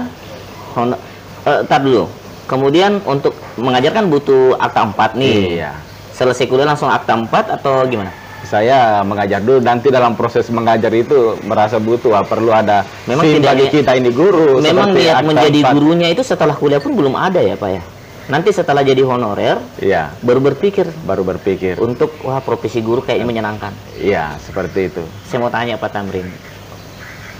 hon- 0.74 1.00
eh, 1.42 1.60
tar 1.64 1.80
dulu. 1.80 2.04
Kemudian 2.44 3.00
untuk 3.02 3.32
mengajar 3.56 3.90
kan 3.90 4.06
butuh 4.06 4.54
akta 4.54 4.84
4 4.84 5.16
nih. 5.16 5.56
Iya. 5.58 5.72
Selesai 6.12 6.44
kuliah 6.44 6.68
langsung 6.68 6.86
akta 6.86 7.16
4 7.16 7.48
atau 7.50 7.88
gimana? 7.88 8.12
Saya 8.44 9.00
mengajar 9.00 9.40
dulu 9.40 9.58
nanti 9.58 9.88
dalam 9.88 10.12
proses 10.12 10.46
mengajar 10.48 10.92
itu 10.92 11.34
merasa 11.42 11.76
butuh 11.76 12.12
perlu 12.22 12.52
ada 12.52 12.84
Memang 13.04 13.24
tidak 13.24 13.50
bagi 13.50 13.66
kita 13.72 13.92
ini 13.96 14.10
guru 14.10 14.60
Memang 14.60 14.92
akta 14.92 15.24
menjadi 15.24 15.58
empat. 15.60 15.72
gurunya 15.72 16.08
itu 16.08 16.22
setelah 16.22 16.52
kuliah 16.52 16.78
pun 16.78 16.92
belum 16.92 17.12
ada 17.12 17.40
ya, 17.40 17.56
Pak 17.56 17.70
ya. 17.70 17.82
Nanti 18.24 18.52
setelah 18.52 18.80
jadi 18.80 19.00
honorer 19.00 19.60
Iya, 19.76 20.12
baru 20.20 20.40
berpikir 20.40 20.88
baru 21.04 21.24
berpikir. 21.24 21.76
untuk 21.76 22.12
wah 22.20 22.40
profesi 22.40 22.80
guru 22.80 23.00
kayaknya 23.00 23.26
menyenangkan. 23.26 23.72
Iya, 23.96 24.36
seperti 24.40 24.88
itu. 24.88 25.02
Saya 25.24 25.40
mau 25.40 25.48
tanya 25.48 25.76
Pak 25.76 25.90
Tamrin. 25.90 26.28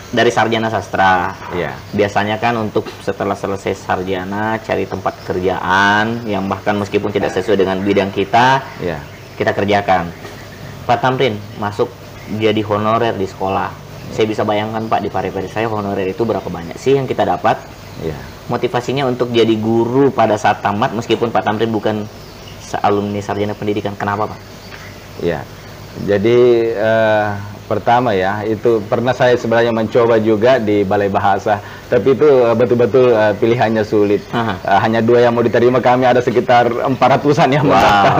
Dari 0.08 0.30
sarjana 0.30 0.70
sastra, 0.70 1.34
Iya. 1.50 1.74
biasanya 1.90 2.38
kan 2.38 2.54
untuk 2.54 2.86
setelah 3.00 3.34
selesai 3.34 3.74
sarjana 3.74 4.62
cari 4.62 4.86
tempat 4.86 5.10
kerjaan 5.24 6.22
yang 6.24 6.46
bahkan 6.46 6.76
meskipun 6.76 7.10
tidak 7.10 7.32
sesuai 7.32 7.58
dengan 7.58 7.82
bidang 7.82 8.08
kita, 8.08 8.62
Iya. 8.78 9.02
kita 9.34 9.50
kerjakan. 9.50 10.06
Pak 10.84 10.98
Tamrin 11.00 11.40
masuk 11.56 11.88
jadi 12.36 12.60
honorer 12.64 13.16
di 13.16 13.24
sekolah. 13.24 13.72
Saya 14.12 14.28
bisa 14.28 14.44
bayangkan 14.44 14.84
Pak 14.86 15.00
di 15.00 15.08
Parepare 15.08 15.48
saya 15.48 15.66
honorer 15.66 16.06
itu 16.12 16.22
berapa 16.22 16.46
banyak 16.46 16.76
sih 16.76 16.96
yang 16.96 17.08
kita 17.08 17.24
dapat? 17.24 17.56
Iya. 18.04 18.16
Motivasinya 18.52 19.08
untuk 19.08 19.32
jadi 19.32 19.56
guru 19.56 20.12
pada 20.12 20.36
saat 20.36 20.60
tamat 20.60 20.92
meskipun 20.92 21.32
Pak 21.32 21.42
Tamrin 21.44 21.72
bukan 21.72 22.04
alumni 22.84 23.20
sarjana 23.24 23.56
pendidikan. 23.56 23.96
Kenapa 23.96 24.28
Pak? 24.28 24.40
Iya. 25.24 25.40
Jadi 26.04 26.38
eh, 26.74 27.28
pertama 27.64 28.12
ya 28.12 28.44
itu 28.44 28.82
pernah 28.84 29.16
saya 29.16 29.38
sebenarnya 29.40 29.72
mencoba 29.72 30.20
juga 30.20 30.60
di 30.60 30.84
balai 30.84 31.08
bahasa, 31.08 31.62
tapi 31.94 32.18
itu 32.18 32.26
eh, 32.26 32.54
betul-betul 32.58 33.06
eh, 33.14 33.32
pilihannya 33.38 33.86
sulit. 33.86 34.26
Aha. 34.34 34.58
Eh, 34.58 34.78
hanya 34.82 34.98
dua 34.98 35.22
yang 35.22 35.30
mau 35.30 35.46
diterima 35.46 35.78
kami 35.78 36.02
ada 36.02 36.18
sekitar 36.18 36.66
400-an 36.66 37.48
yang 37.54 37.62
mendaftar. 37.62 38.18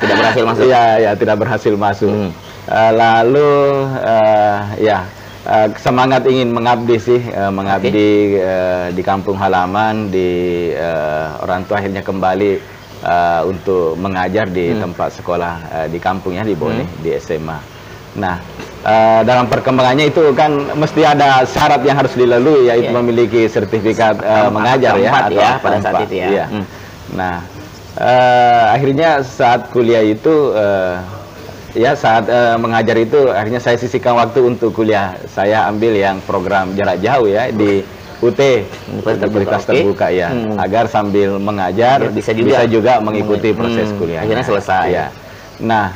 tidak 0.00 0.16
berhasil 0.16 0.42
masuk. 0.48 0.64
Iya, 0.64 0.84
ya 0.96 1.10
tidak 1.12 1.36
berhasil 1.36 1.74
masuk. 1.76 2.08
Hmm. 2.08 2.30
Eh, 2.64 2.92
lalu 2.96 3.52
eh, 4.00 4.58
ya 4.80 4.98
eh, 5.44 5.66
semangat 5.76 6.24
ingin 6.24 6.48
mengabdi 6.48 6.96
sih, 6.96 7.20
eh, 7.20 7.52
mengabdi 7.52 8.40
eh, 8.40 8.86
di 8.96 9.02
kampung 9.04 9.36
halaman, 9.36 10.08
di 10.08 10.30
eh, 10.72 11.26
orang 11.44 11.68
tua 11.68 11.84
akhirnya 11.84 12.00
kembali 12.00 12.52
eh, 13.04 13.40
untuk 13.44 14.00
mengajar 14.00 14.48
di 14.48 14.72
Hmm. 14.72 14.88
tempat 14.88 15.20
sekolah 15.20 15.54
eh, 15.68 15.86
di 15.92 15.98
kampungnya 16.00 16.48
di 16.48 16.56
Bone 16.56 16.88
di 17.04 17.12
SMA. 17.20 17.58
Nah, 18.16 18.36
eh, 18.82 19.20
dalam 19.22 19.46
perkembangannya 19.46 20.08
itu 20.08 20.32
kan 20.32 20.50
mesti 20.72 21.02
ada 21.02 21.42
syarat 21.44 21.82
yang 21.82 21.96
harus 21.96 22.12
dilalui 22.12 22.66
yaitu 22.66 22.90
Iya. 22.90 22.96
memiliki 22.96 23.46
sertifikat 23.46 24.18
Akta 24.18 24.50
mengajar 24.50 24.92
ya 24.96 25.08
empat 25.08 25.24
ya, 25.30 25.50
pada 25.58 25.78
saat 25.78 25.94
itu 26.02 26.14
ya. 26.16 26.26
Iya. 26.28 26.44
Hmm. 26.50 26.64
Nah, 27.12 27.36
eh, 27.96 28.64
akhirnya 28.72 29.08
saat 29.20 29.68
kuliah 29.68 30.00
itu 30.00 30.34
eh, 30.52 30.96
ya 31.74 31.92
saat 31.94 32.26
eh, 32.26 32.56
mengajar 32.56 32.96
itu 32.96 33.28
akhirnya 33.28 33.58
saya 33.58 33.76
sisihkan 33.76 34.12
waktu 34.12 34.42
untuk 34.42 34.72
kuliah. 34.72 35.14
Saya 35.26 35.66
ambil 35.66 35.94
yang 35.94 36.20
program 36.20 36.72
jarak 36.72 36.98
jauh 36.98 37.26
ya 37.26 37.48
di 37.48 37.80
UT 38.18 38.38
Universitas 38.86 39.66
terbuka, 39.66 40.06
ya 40.08 40.30
Hmm. 40.30 40.54
agar 40.54 40.86
sambil 40.86 41.36
mengajar 41.36 41.98
Biar 41.98 42.14
bisa 42.14 42.62
juga 42.66 43.02
mengikuti 43.02 43.50
meng- 43.50 43.58
proses 43.58 43.90
hmm, 43.90 43.98
kuliah. 43.98 44.20
akhirnya 44.22 44.46
selesai. 44.46 44.86
Ya. 44.88 45.06
Nah, 45.58 45.90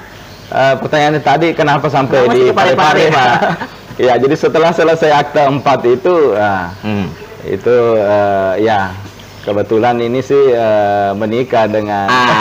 eh, 0.49 0.75
pertanyaannya 0.77 1.21
tadi 1.21 1.49
kenapa 1.53 1.87
sampai 1.87 2.19
Kenapa 2.21 2.35
di 2.35 2.43
ke 2.43 2.53
Parepare, 2.53 3.05
Pak? 3.09 3.31
ya, 4.07 4.15
jadi 4.15 4.35
setelah 4.35 4.71
selesai 4.71 5.11
akta 5.11 5.49
4 5.49 5.63
itu 5.91 6.15
ah, 6.33 6.71
Hmm. 6.81 7.07
itu 7.45 7.77
eh, 7.97 8.55
ya 8.61 8.91
kebetulan 9.41 9.95
ini 9.97 10.19
sih 10.21 10.51
eh, 10.51 11.11
menikah 11.13 11.65
dengan 11.65 12.05
Ah, 12.05 12.35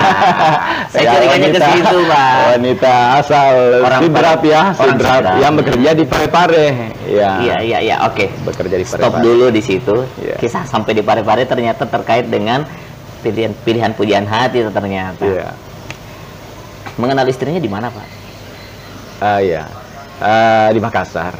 saya 0.91 1.03
ya, 1.03 1.11
curiganya 1.13 1.47
ke 1.47 1.53
wanita- 1.53 1.69
situ, 1.71 1.97
Pak. 2.03 2.33
wanita 2.51 2.93
asal 3.15 3.53
Orang 3.79 4.01
Sidrap 4.01 4.25
Pare- 4.35 4.49
ya 4.49 4.61
orang 4.65 4.97
Sidrap 4.97 5.23
yang 5.37 5.53
bekerja 5.53 5.89
di 5.91 6.03
Parepare 6.03 6.65
ya 7.05 7.29
Iya, 7.37 7.55
iya, 7.61 7.77
iya, 7.83 7.95
oke. 8.03 8.25
bekerja 8.43 8.75
di 8.75 8.83
Stop 8.83 8.99
Parepare 9.11 9.21
dulu 9.23 9.45
di 9.49 9.61
situ. 9.61 9.95
Iya. 10.17 10.35
Kisah 10.35 10.65
sampai 10.65 10.91
di 10.91 11.01
Parepare 11.01 11.45
ternyata 11.45 11.85
terkait 11.85 12.25
dengan 12.25 12.65
pilihan 13.21 13.53
pilihan 13.55 13.91
pujian 13.91 14.25
hati 14.25 14.65
ternyata. 14.65 15.21
iya 15.23 15.49
Mengenal 16.95 17.25
istrinya 17.25 17.59
di 17.59 17.67
mana, 17.67 17.87
Pak? 17.87 18.07
Ah, 19.17 19.39
iya 19.39 19.63
Ah, 20.17 20.67
di 20.69 20.79
Makassar 20.79 21.35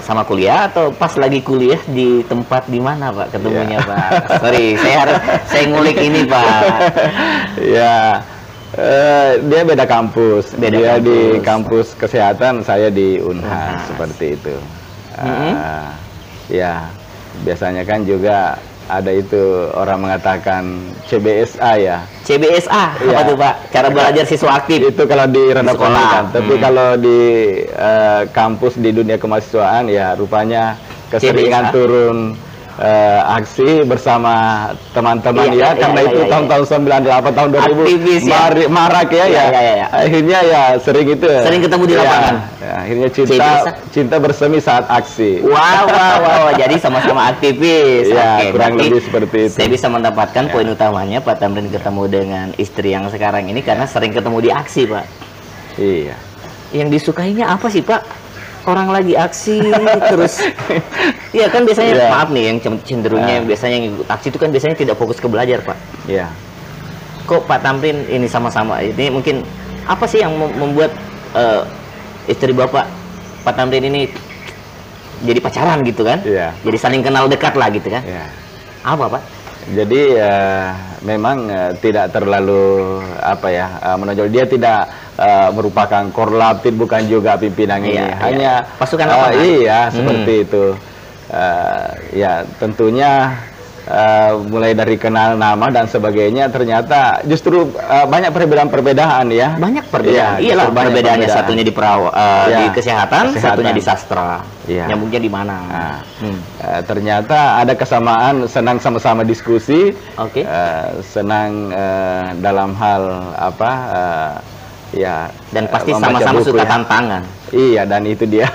Sama 0.00 0.22
kuliah 0.22 0.70
atau 0.70 0.94
pas 0.94 1.10
lagi 1.14 1.42
kuliah 1.42 1.82
di 1.84 2.22
tempat 2.22 2.66
di 2.66 2.78
mana, 2.78 3.10
Pak? 3.10 3.34
Ketemunya, 3.34 3.82
Iya. 3.82 3.82
Pak. 3.82 4.10
Sorry, 4.38 4.66
saya 4.76 4.96
harus 5.02 5.18
saya 5.44 5.64
ngulik 5.66 5.98
ini, 5.98 6.22
Pak. 6.24 6.62
ya 7.58 8.22
eh, 8.72 9.30
dia 9.42 9.60
beda 9.62 9.82
kampus 9.82 10.54
Beda 10.54 10.76
dia 10.76 10.92
di 10.98 11.40
kampus. 11.40 11.42
kampus 11.42 11.86
kesehatan 11.96 12.62
saya 12.62 12.86
di 12.86 13.18
Unhas 13.18 13.42
Unhas. 13.42 13.82
seperti 13.88 14.26
itu 14.32 14.54
Mhm. 15.16 15.52
Ah, 15.56 15.90
ya 16.46 16.74
biasanya 17.40 17.82
kan 17.82 18.04
juga 18.04 18.60
ada 18.88 19.10
itu 19.10 19.42
orang 19.72 19.98
mengatakan 20.00 20.62
CBSA 21.04 21.72
ya 21.76 21.98
CBSA, 22.22 22.84
apa 22.92 23.02
Iya. 23.02 23.18
tuh, 23.22 23.36
Pak? 23.36 23.54
Cara 23.70 23.86
belajar 23.88 24.24
siswa 24.24 24.50
aktif. 24.52 24.78
itu 24.84 25.02
kalau 25.04 25.26
di 25.26 25.42
rendah 25.46 25.74
sekolah. 25.74 26.10
tapi 26.30 26.54
Hmm. 26.54 26.62
kalau 26.62 26.88
di 26.96 27.20
eh, 27.66 28.22
kampus 28.30 28.74
di 28.76 28.90
dunia 28.90 29.14
kemahasiswaan 29.14 29.86
ya 29.86 30.14
rupanya 30.14 30.74
keseringan 31.06 31.66
CBSA. 31.66 31.74
turun 31.74 32.16
uh, 32.80 33.36
aksi 33.40 33.84
bersama 33.84 34.68
teman-teman 34.92 35.52
iya, 35.52 35.52
ya 35.52 35.68
iya, 35.72 35.80
karena 35.80 36.00
iya, 36.00 36.08
itu 36.12 36.20
tahun-tahun 36.28 36.64
iya, 36.64 36.96
iya. 37.00 37.16
98 37.24 37.38
tahun 37.38 37.48
2000 37.52 37.66
Aktivis, 37.66 38.22
ya. 38.22 38.32
Mar 38.32 38.54
marak 38.68 39.08
ya, 39.12 39.16
iya, 39.16 39.24
ya. 39.24 39.26
Iya, 39.28 39.44
iya, 39.60 39.72
iya. 39.74 39.86
Akhirnya 39.92 40.38
ya 40.44 40.62
sering 40.80 41.06
itu. 41.08 41.26
Sering 41.26 41.60
ketemu 41.64 41.84
di 41.84 41.94
lapangan. 41.96 42.34
Ya, 42.60 42.72
akhirnya 42.82 43.08
cinta 43.12 43.50
cinta 43.92 44.16
bersemi 44.20 44.58
saat 44.60 44.84
aksi. 44.88 45.30
Wow 45.44 45.84
wow 45.88 46.16
wow. 46.20 46.46
Jadi 46.60 46.74
sama-sama 46.80 47.32
aktivis. 47.32 48.12
Ya, 48.12 48.40
Oke, 48.40 48.56
kurang 48.56 48.72
lebih 48.76 49.00
seperti 49.00 49.38
itu. 49.48 49.54
Saya 49.56 49.68
bisa 49.72 49.86
mendapatkan 49.88 50.44
ya. 50.48 50.52
poin 50.52 50.68
utamanya 50.68 51.18
Pak 51.24 51.36
Tamrin 51.40 51.68
ketemu 51.72 52.02
dengan 52.08 52.46
istri 52.60 52.92
yang 52.92 53.08
sekarang 53.08 53.48
ini 53.48 53.60
karena 53.64 53.88
sering 53.88 54.12
ketemu 54.12 54.38
di 54.40 54.50
aksi, 54.52 54.82
Pak. 54.88 55.06
Iya. 55.76 56.16
Yang 56.74 56.88
disukainya 57.00 57.52
apa 57.52 57.70
sih, 57.70 57.80
Pak? 57.80 58.25
Orang 58.66 58.88
lagi 58.90 59.14
aksi 59.14 59.62
terus 60.10 60.42
ya 61.38 61.46
kan 61.48 61.62
biasanya 61.62 61.92
yeah. 61.96 62.10
maaf 62.10 62.28
nih 62.34 62.44
yang 62.50 62.58
cenderungnya 62.82 63.40
yeah. 63.40 63.46
biasanya 63.46 63.74
yang 63.78 63.86
ikut 63.94 64.08
aksi 64.10 64.26
itu 64.34 64.38
kan 64.42 64.50
biasanya 64.50 64.76
tidak 64.76 64.98
fokus 64.98 65.22
ke 65.22 65.30
belajar 65.30 65.62
pak 65.62 65.78
yeah. 66.10 66.30
kok 67.26 67.46
Pak 67.46 67.62
Tamrin 67.62 68.06
ini 68.10 68.26
sama-sama 68.26 68.82
ini 68.82 69.10
mungkin 69.10 69.46
apa 69.86 70.04
sih 70.10 70.22
yang 70.22 70.34
membuat 70.34 70.90
uh, 71.34 71.62
istri 72.26 72.50
bapak 72.50 72.90
Pak 73.46 73.54
Tamrin 73.54 73.86
ini 73.86 74.10
jadi 75.22 75.40
pacaran 75.40 75.80
gitu 75.86 76.02
kan 76.04 76.20
yeah. 76.26 76.52
jadi 76.66 76.76
saling 76.76 77.00
kenal 77.00 77.30
dekat 77.30 77.54
lah 77.54 77.70
gitu 77.70 77.88
kan 77.88 78.02
yeah. 78.04 78.28
apa 78.84 79.06
pak 79.18 79.35
jadi 79.74 80.02
uh, 80.22 80.66
memang 81.02 81.50
uh, 81.50 81.72
tidak 81.82 82.14
terlalu 82.14 83.02
apa 83.18 83.48
ya 83.50 83.66
uh, 83.82 83.96
menonjol 83.98 84.30
dia 84.30 84.46
tidak 84.46 84.86
uh, 85.18 85.50
merupakan 85.50 86.06
korlapit 86.14 86.74
bukan 86.78 87.02
juga 87.10 87.34
pimpinan 87.34 87.82
iya, 87.82 87.90
ini 87.90 87.98
iya. 87.98 88.14
hanya 88.22 88.52
pasukan 88.78 89.06
uh, 89.10 89.32
iya 89.42 89.80
hmm. 89.88 89.94
seperti 89.94 90.32
itu 90.46 90.64
uh, 91.34 91.88
ya 92.14 92.46
tentunya 92.62 93.34
uh, 93.86 94.42
mulai 94.46 94.74
dari 94.74 94.98
kenal 94.98 95.38
nama 95.38 95.66
dan 95.70 95.86
sebagainya 95.86 96.50
ternyata 96.50 97.22
justru 97.24 97.70
uh, 97.74 98.06
banyak 98.06 98.30
perbedaan-perbedaan 98.34 99.26
ya. 99.32 99.54
Banyak 99.56 99.86
perbedaan. 99.88 100.38
Ya, 100.38 100.52
Iyalah 100.52 100.70
banyak 100.70 100.92
perbedaannya 100.92 101.28
perbedaan. 101.30 101.46
satunya 101.46 101.64
di 101.64 101.72
perawat 101.72 102.12
uh, 102.12 102.46
ya. 102.46 102.58
di 102.58 102.64
kesehatan, 102.74 103.24
kesehatan, 103.32 103.42
satunya 103.42 103.72
di 103.72 103.82
sastra. 103.82 104.32
Ya. 104.66 104.84
Nyambungnya 104.90 105.20
di 105.22 105.30
mana? 105.30 105.56
Nah, 105.66 105.98
hmm. 106.22 106.38
uh, 106.62 106.80
ternyata 106.82 107.38
ada 107.62 107.72
kesamaan 107.78 108.50
senang 108.50 108.82
sama-sama 108.82 109.22
diskusi. 109.22 109.94
Oke. 110.18 110.42
Okay. 110.42 110.44
Uh, 110.44 111.00
senang 111.06 111.70
uh, 111.70 112.34
dalam 112.42 112.74
hal 112.74 113.02
apa 113.38 113.70
uh, 113.90 114.34
ya 114.94 115.28
dan 115.50 115.66
pasti 115.66 115.90
sama-sama 115.90 116.38
suka 116.40 116.62
ya. 116.62 116.68
tantangan 116.70 117.22
iya 117.50 117.82
dan 117.82 118.06
itu 118.06 118.22
dia 118.24 118.46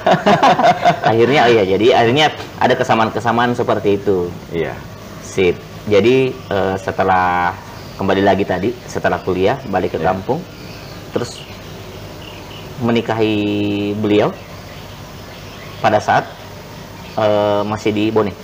akhirnya 1.10 1.48
oh 1.48 1.52
iya 1.52 1.64
jadi 1.76 1.88
akhirnya 2.02 2.26
ada 2.64 2.74
kesamaan-kesamaan 2.78 3.52
seperti 3.54 4.00
itu 4.00 4.32
iya 4.56 4.74
Sip. 5.32 5.56
Jadi 5.88 6.36
uh, 6.52 6.76
setelah 6.76 7.56
kembali 7.96 8.20
lagi 8.20 8.44
tadi, 8.44 8.76
setelah 8.84 9.24
kuliah 9.24 9.56
balik 9.72 9.96
ke 9.96 10.00
yeah. 10.04 10.12
kampung, 10.12 10.44
terus 11.16 11.40
menikahi 12.84 13.96
beliau 13.96 14.36
pada 15.80 16.04
saat 16.04 16.28
uh, 17.16 17.64
masih 17.64 17.96
di 17.96 18.06
Bone. 18.12 18.36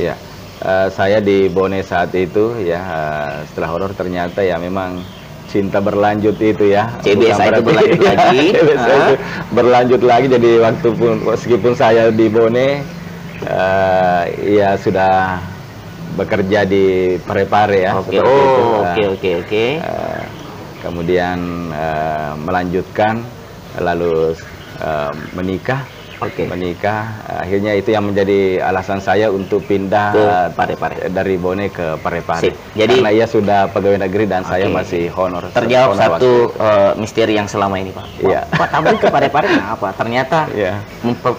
Ya, 0.00 0.16
uh, 0.64 0.88
saya 0.88 1.20
di 1.20 1.52
Bone 1.52 1.84
saat 1.84 2.16
itu 2.16 2.56
ya 2.64 2.80
uh, 2.80 3.34
setelah 3.52 3.68
horor 3.68 3.92
ternyata 3.92 4.40
ya 4.40 4.56
memang 4.56 5.04
cinta 5.52 5.84
berlanjut 5.84 6.40
itu 6.40 6.72
ya. 6.72 6.88
CBSA 7.04 7.52
itu 7.52 7.60
berlanjut 7.60 8.00
lagi. 8.08 8.44
CBSA 8.56 8.94
itu 8.96 9.14
berlanjut 9.52 10.02
lagi 10.02 10.26
jadi 10.32 10.50
waktu 10.64 10.88
pun 10.96 11.14
meskipun 11.28 11.72
saya 11.76 12.08
di 12.08 12.26
Bone 12.32 12.80
uh, 13.44 14.22
ya 14.40 14.80
sudah 14.80 15.51
bekerja 16.16 16.68
di 16.68 17.16
Parepare 17.22 17.88
ya. 17.88 17.92
Oke, 17.96 18.18
okay. 18.18 18.20
oh, 18.20 18.84
oke, 18.84 19.02
oke, 19.16 19.30
oke. 19.44 19.64
Eh, 19.80 20.22
kemudian 20.82 21.38
uh, 21.70 22.34
melanjutkan, 22.42 23.22
lalu 23.78 24.34
uh, 24.82 25.12
menikah. 25.38 26.01
Oke. 26.22 26.42
Okay. 26.42 26.46
Menikah, 26.46 27.02
akhirnya 27.26 27.72
itu 27.74 27.90
yang 27.90 28.06
menjadi 28.06 28.62
alasan 28.62 29.02
saya 29.02 29.26
untuk 29.28 29.66
pindah 29.66 30.08
ke 30.14 30.26
Parepare 30.54 31.10
dari 31.10 31.34
Bone 31.34 31.66
ke 31.68 31.98
Parepare. 31.98 32.54
Jadi 32.78 33.02
karena 33.02 33.10
ia 33.10 33.26
sudah 33.26 33.66
pegawai 33.74 34.06
negeri 34.06 34.24
dan 34.30 34.46
okay. 34.46 34.62
saya 34.62 34.66
masih 34.70 35.04
honor. 35.18 35.50
Terjawab 35.50 35.98
honor 35.98 36.00
satu 36.00 36.30
uh, 36.62 36.92
misteri 36.94 37.34
yang 37.34 37.50
selama 37.50 37.82
ini 37.82 37.90
Pak. 37.90 38.06
Iya. 38.22 38.40
Pak 38.54 38.68
ke 39.02 39.06
Parepare 39.10 39.50
apa? 39.58 39.88
Ternyata 39.98 40.46
yeah. 40.54 40.78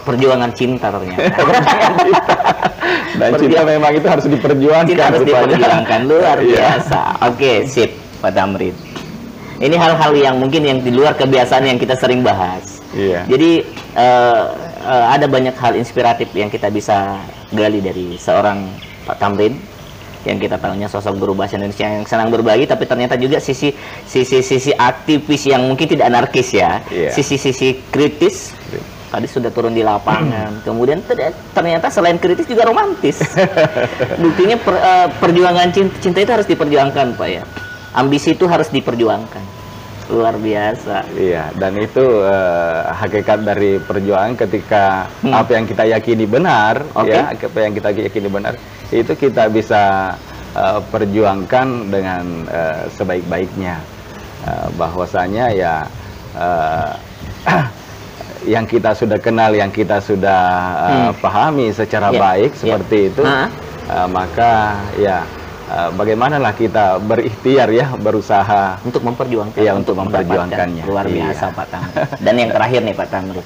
perjuangan 0.04 0.52
cinta 0.52 0.92
ternyata. 0.92 1.32
Dan 3.14 3.32
cinta 3.38 3.62
memang 3.64 3.92
itu 3.94 4.08
harus 4.10 4.26
diperjuangkan. 4.26 4.90
Cinta 4.90 5.06
harus 5.14 5.22
diperjuangkan 5.24 6.00
luar 6.10 6.38
iya. 6.42 6.76
biasa. 6.76 7.02
Oke, 7.30 7.38
okay, 7.38 7.56
sip, 7.70 7.92
Pak 8.20 8.34
Tamrin. 8.34 8.76
Ini 9.64 9.76
hal-hal 9.78 10.12
yang 10.18 10.36
mungkin 10.42 10.66
yang 10.66 10.80
di 10.82 10.92
luar 10.92 11.14
kebiasaan 11.16 11.64
yang 11.64 11.78
kita 11.80 11.96
sering 11.96 12.26
bahas. 12.26 12.82
Iya. 12.92 13.26
Jadi 13.30 13.64
uh, 13.96 14.52
uh, 14.84 15.08
ada 15.12 15.26
banyak 15.26 15.56
hal 15.56 15.74
inspiratif 15.80 16.30
yang 16.36 16.52
kita 16.52 16.70
bisa 16.70 17.20
gali 17.56 17.80
dari 17.80 18.20
seorang 18.20 18.68
Pak 19.08 19.18
Tamrin 19.20 19.56
yang 20.24 20.40
kita 20.40 20.56
tahunya 20.56 20.88
sosok 20.88 21.20
guru 21.20 21.36
bahasa 21.36 21.60
Indonesia 21.60 21.84
yang 21.84 22.08
senang 22.08 22.32
berbagi 22.32 22.64
tapi 22.64 22.88
ternyata 22.88 23.20
juga 23.20 23.44
sisi 23.44 23.76
sisi 24.08 24.40
sisi 24.40 24.72
aktivis 24.72 25.52
yang 25.52 25.68
mungkin 25.68 25.84
tidak 25.84 26.08
anarkis 26.08 26.56
ya 26.56 26.80
yeah. 26.88 27.12
sisi 27.12 27.36
sisi 27.36 27.84
kritis 27.92 28.56
tadi 29.14 29.30
sudah 29.30 29.54
turun 29.54 29.78
di 29.78 29.86
lapangan. 29.86 30.58
Hmm. 30.58 30.66
Kemudian 30.66 31.06
ternyata 31.54 31.94
selain 31.94 32.18
kritis 32.18 32.50
juga 32.50 32.66
romantis. 32.66 33.22
Buktinya 34.26 34.58
per, 34.58 34.74
uh, 34.74 35.08
perjuangan 35.22 35.70
cinta, 35.70 35.94
cinta 36.02 36.18
itu 36.26 36.34
harus 36.34 36.50
diperjuangkan, 36.50 37.14
Pak 37.14 37.30
ya. 37.30 37.46
Ambisi 37.94 38.34
itu 38.34 38.50
harus 38.50 38.74
diperjuangkan. 38.74 39.53
Luar 40.12 40.36
biasa. 40.36 41.08
Iya, 41.16 41.54
dan 41.56 41.80
itu 41.80 42.04
uh, 42.04 42.92
hakikat 42.92 43.48
dari 43.48 43.80
perjuangan 43.80 44.36
ketika 44.36 45.08
hmm. 45.24 45.32
apa 45.32 45.52
yang 45.56 45.66
kita 45.68 45.84
yakini 45.88 46.26
benar, 46.28 46.84
okay. 46.92 47.16
ya, 47.16 47.32
apa 47.32 47.60
yang 47.64 47.74
kita 47.76 47.90
yakini 47.96 48.28
benar, 48.28 48.54
itu 48.92 49.14
kita 49.16 49.48
bisa 49.48 50.14
uh, 50.56 50.80
perjuangkan 50.92 51.68
dengan 51.88 52.26
uh, 52.52 52.84
sebaik-baiknya. 53.00 53.80
Uh, 54.44 54.68
bahwasanya 54.76 55.56
ya 55.56 55.88
uh, 56.36 56.92
yang 58.54 58.68
kita 58.68 58.92
sudah 58.92 59.16
kenal, 59.16 59.56
yang 59.56 59.72
kita 59.72 60.04
sudah 60.04 60.44
uh, 60.84 61.12
pahami 61.24 61.72
secara 61.72 62.12
yeah. 62.12 62.20
baik 62.20 62.52
ya. 62.52 62.60
seperti 62.60 62.98
yeah. 63.08 63.12
itu, 63.16 63.24
uh 63.24 63.48
uh, 63.90 64.08
maka 64.08 64.80
ya 65.00 65.24
uh, 65.74 65.90
bagaimanalah 65.98 66.54
kita 66.54 67.02
berikhtiar 67.02 67.74
ya 67.74 67.90
berusaha 67.98 68.78
untuk 68.86 69.02
memperjuangkan, 69.02 69.58
ya 69.58 69.74
untuk 69.74 69.98
memperjuangkannya. 69.98 70.86
Luar 70.86 71.10
iya. 71.10 71.34
biasa 71.34 71.46
iya. 71.50 71.58
Pak 71.58 71.68
Tamri. 71.74 71.96
Dan 72.22 72.34
yang 72.38 72.52
terakhir 72.54 72.80
nih 72.86 72.96
Pak 72.96 73.08
Tamri, 73.10 73.42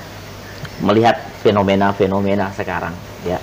melihat 0.88 1.16
fenomena-fenomena 1.44 2.48
sekarang, 2.56 2.96
ya, 3.28 3.36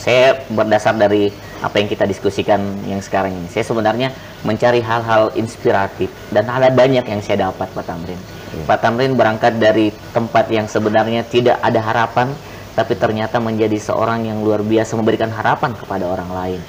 saya 0.00 0.40
berdasar 0.48 0.96
dari 0.96 1.28
apa 1.60 1.76
yang 1.76 1.88
kita 1.92 2.08
diskusikan 2.08 2.64
yang 2.88 3.04
sekarang 3.04 3.36
ini, 3.36 3.52
saya 3.52 3.68
sebenarnya 3.68 4.08
mencari 4.48 4.80
hal-hal 4.80 5.36
inspiratif 5.36 6.08
dan 6.32 6.48
ada 6.48 6.72
banyak 6.72 7.04
yang 7.04 7.20
saya 7.20 7.50
dapat 7.50 7.68
Pak 7.74 7.84
Tamrin 7.84 8.38
Hmm. 8.48 8.64
Pak 8.64 8.78
Tamrin 8.80 9.12
berangkat 9.12 9.60
dari 9.60 9.92
tempat 10.16 10.48
yang 10.48 10.64
sebenarnya 10.64 11.20
tidak 11.28 11.60
ada 11.60 11.80
harapan, 11.84 12.32
tapi 12.72 12.96
ternyata 12.96 13.36
menjadi 13.42 13.76
seorang 13.76 14.24
yang 14.24 14.40
luar 14.40 14.64
biasa 14.64 14.96
memberikan 14.96 15.28
harapan 15.28 15.76
kepada 15.76 16.08
orang 16.08 16.30
lain. 16.32 16.60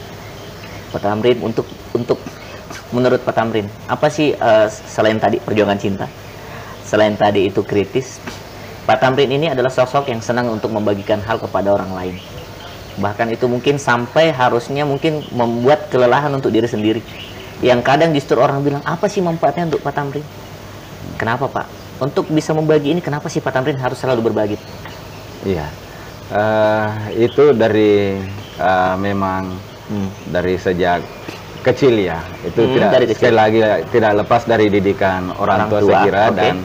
Pak 0.90 1.02
Tamrin 1.02 1.38
untuk 1.42 1.66
untuk 1.94 2.18
menurut 2.94 3.22
Pak 3.22 3.34
Tamrin, 3.34 3.66
apa 3.86 4.10
sih 4.10 4.34
uh, 4.34 4.66
selain 4.70 5.18
tadi 5.22 5.38
perjuangan 5.38 5.78
cinta, 5.78 6.06
selain 6.86 7.14
tadi 7.14 7.46
itu 7.50 7.62
kritis, 7.62 8.18
Pak 8.90 8.98
Tamrin 8.98 9.30
ini 9.30 9.50
adalah 9.54 9.70
sosok 9.70 10.10
yang 10.10 10.22
senang 10.22 10.50
untuk 10.50 10.74
membagikan 10.74 11.22
hal 11.22 11.38
kepada 11.38 11.70
orang 11.74 11.94
lain. 11.94 12.16
Bahkan 12.98 13.30
itu 13.32 13.46
mungkin 13.46 13.78
sampai 13.78 14.34
harusnya 14.34 14.84
mungkin 14.84 15.22
membuat 15.32 15.88
kelelahan 15.94 16.34
untuk 16.34 16.50
diri 16.50 16.66
sendiri. 16.66 17.02
Yang 17.62 17.80
kadang 17.86 18.12
justru 18.18 18.40
orang 18.42 18.66
bilang, 18.66 18.82
apa 18.84 19.06
sih 19.06 19.22
manfaatnya 19.22 19.70
untuk 19.70 19.86
Pak 19.86 19.94
Tamrin? 19.94 20.26
Kenapa 21.20 21.46
Pak? 21.46 21.68
Untuk 22.00 22.32
bisa 22.32 22.56
membagi 22.56 22.96
ini, 22.96 23.04
kenapa 23.04 23.28
sih 23.28 23.44
Pak 23.44 23.52
Tamrin 23.52 23.78
harus 23.78 24.00
selalu 24.00 24.32
berbagi? 24.32 24.58
Iya, 25.44 25.68
uh, 26.34 27.12
itu 27.16 27.56
dari 27.56 28.20
uh, 28.60 28.96
memang 29.00 29.69
hmm. 29.90 30.10
dari 30.32 30.56
sejak 30.56 31.02
kecil 31.66 32.00
ya. 32.00 32.24
Itu 32.46 32.66
hmm, 32.66 32.74
tidak 32.78 32.90
dari 32.96 33.06
sekali 33.12 33.36
lagi 33.36 33.60
tidak 33.92 34.12
lepas 34.26 34.42
dari 34.48 34.66
didikan 34.72 35.34
orang, 35.36 35.68
orang 35.68 35.70
tua, 35.70 35.80
tua 35.82 35.90
saya 35.92 36.06
kira 36.08 36.24
okay. 36.30 36.38
dan 36.38 36.56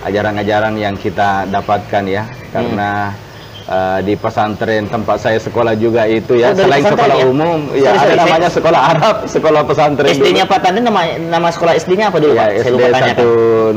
ajaran-ajaran 0.00 0.74
yang 0.80 0.96
kita 0.96 1.44
dapatkan 1.52 2.04
ya, 2.08 2.24
karena 2.50 3.12
hmm 3.12 3.28
uh, 3.70 3.98
di 4.02 4.14
pesantren 4.18 4.90
tempat 4.90 5.16
saya 5.22 5.38
sekolah 5.38 5.78
juga 5.78 6.04
itu 6.10 6.34
ya. 6.38 6.50
Oh, 6.52 6.58
Selain 6.58 6.82
sekolah 6.82 7.16
ya? 7.16 7.26
umum, 7.30 7.58
ya 7.70 7.94
sorry, 7.94 7.94
ada 7.94 8.02
sorry, 8.02 8.16
namanya 8.18 8.48
saya... 8.50 8.56
sekolah 8.58 8.80
Arab, 8.94 9.16
sekolah 9.30 9.62
pesantren. 9.64 10.10
SD-nya 10.10 10.44
Pak 10.50 10.58
Tandin 10.60 10.82
nama 10.84 11.02
nama 11.16 11.48
sekolah 11.54 11.72
SD-nya 11.78 12.10
apa 12.10 12.18
dulu 12.18 12.34
ya, 12.34 12.50
Pak? 12.50 12.50
SD 12.66 12.82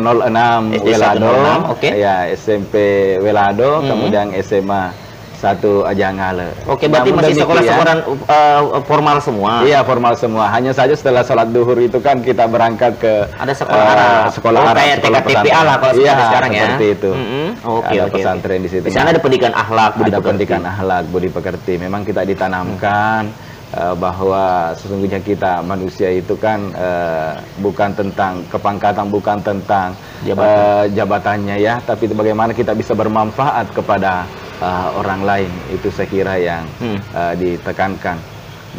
106 0.02 0.88
Welado. 0.90 1.34
Okay. 1.78 1.92
Ya, 2.02 2.16
SMP 2.34 2.74
Welado, 3.22 3.80
hmm. 3.80 3.88
kemudian 3.88 4.26
SMA 4.42 5.03
satu 5.44 5.84
aja 5.84 6.08
ngale. 6.16 6.56
Oke, 6.72 6.88
berarti 6.88 7.12
Namun 7.12 7.20
masih 7.20 7.36
sekolah-sekolah 7.44 7.96
uh, 8.32 8.80
formal 8.88 9.18
semua. 9.20 9.68
Iya, 9.68 9.84
formal 9.84 10.16
semua. 10.16 10.48
Hanya 10.48 10.72
saja 10.72 10.96
setelah 10.96 11.28
sholat 11.28 11.52
duhur 11.52 11.76
itu 11.84 12.00
kan 12.00 12.24
kita 12.24 12.48
berangkat 12.48 12.96
ke 12.96 13.28
ada 13.36 13.52
sekolah 13.52 13.84
uh, 13.84 13.94
Arab. 13.94 14.24
Sekolah 14.32 14.60
oh, 14.64 14.72
Arab. 14.72 14.80
Kayak 14.80 14.98
TKTPA 15.04 15.60
lah 15.68 15.76
kalau 15.84 15.94
iya, 16.00 16.14
sekarang 16.32 16.52
ya. 16.56 16.62
seperti 16.64 16.86
itu. 16.96 17.12
Mm 17.12 17.26
-hmm. 17.28 17.48
Oke, 17.68 17.84
okay, 17.84 17.98
ada 18.00 18.04
okay, 18.08 18.16
pesantren 18.16 18.56
okay. 18.56 18.64
di 18.64 18.70
situ. 18.72 18.86
Di 18.88 18.94
sana 18.96 19.08
ada 19.12 19.20
pendidikan 19.20 19.52
akhlak, 19.52 19.92
budi 20.00 20.08
ada 20.08 20.12
pekerti. 20.16 20.28
pendidikan 20.32 20.62
akhlak, 20.64 21.04
budi 21.12 21.30
pekerti. 21.30 21.74
Memang 21.76 22.02
kita 22.08 22.22
ditanamkan 22.24 23.24
hmm 23.28 23.52
uh, 23.78 23.96
bahwa 23.98 24.74
sesungguhnya 24.78 25.20
kita 25.22 25.66
manusia 25.66 26.14
itu 26.14 26.38
kan 26.38 26.72
uh, 26.78 27.34
bukan 27.60 27.90
tentang 27.98 28.46
kepangkatan, 28.48 29.10
bukan 29.10 29.38
tentang 29.42 29.98
Jabatan. 30.24 30.58
uh, 30.58 30.86
jabatannya 30.94 31.56
ya, 31.60 31.82
tapi 31.82 32.10
bagaimana 32.10 32.54
kita 32.54 32.78
bisa 32.78 32.94
bermanfaat 32.94 33.74
kepada 33.74 34.30
uh, 34.62 34.90
orang 35.00 35.22
lain 35.24 35.52
itu 35.72 35.88
saya 35.90 36.08
kira 36.10 36.36
yang 36.38 36.66
hmm. 36.82 37.00
uh, 37.16 37.34
ditekankan. 37.38 38.18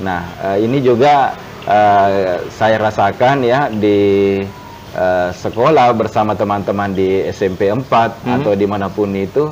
Nah 0.03 0.23
uh, 0.43 0.57
ini 0.59 0.79
juga 0.85 1.35
uh, 1.67 2.39
saya 2.53 2.77
rasakan 2.79 3.43
ya 3.43 3.73
di 3.73 4.41
uh, 4.95 5.31
sekolah 5.35 5.91
bersama 5.97 6.37
teman-teman 6.39 6.95
di 6.95 7.25
SMP 7.31 7.71
4 7.71 7.83
hmm. 7.83 8.35
atau 8.41 8.53
di 8.55 8.67
mana 8.69 8.87
pun 8.93 9.11
itu 9.15 9.51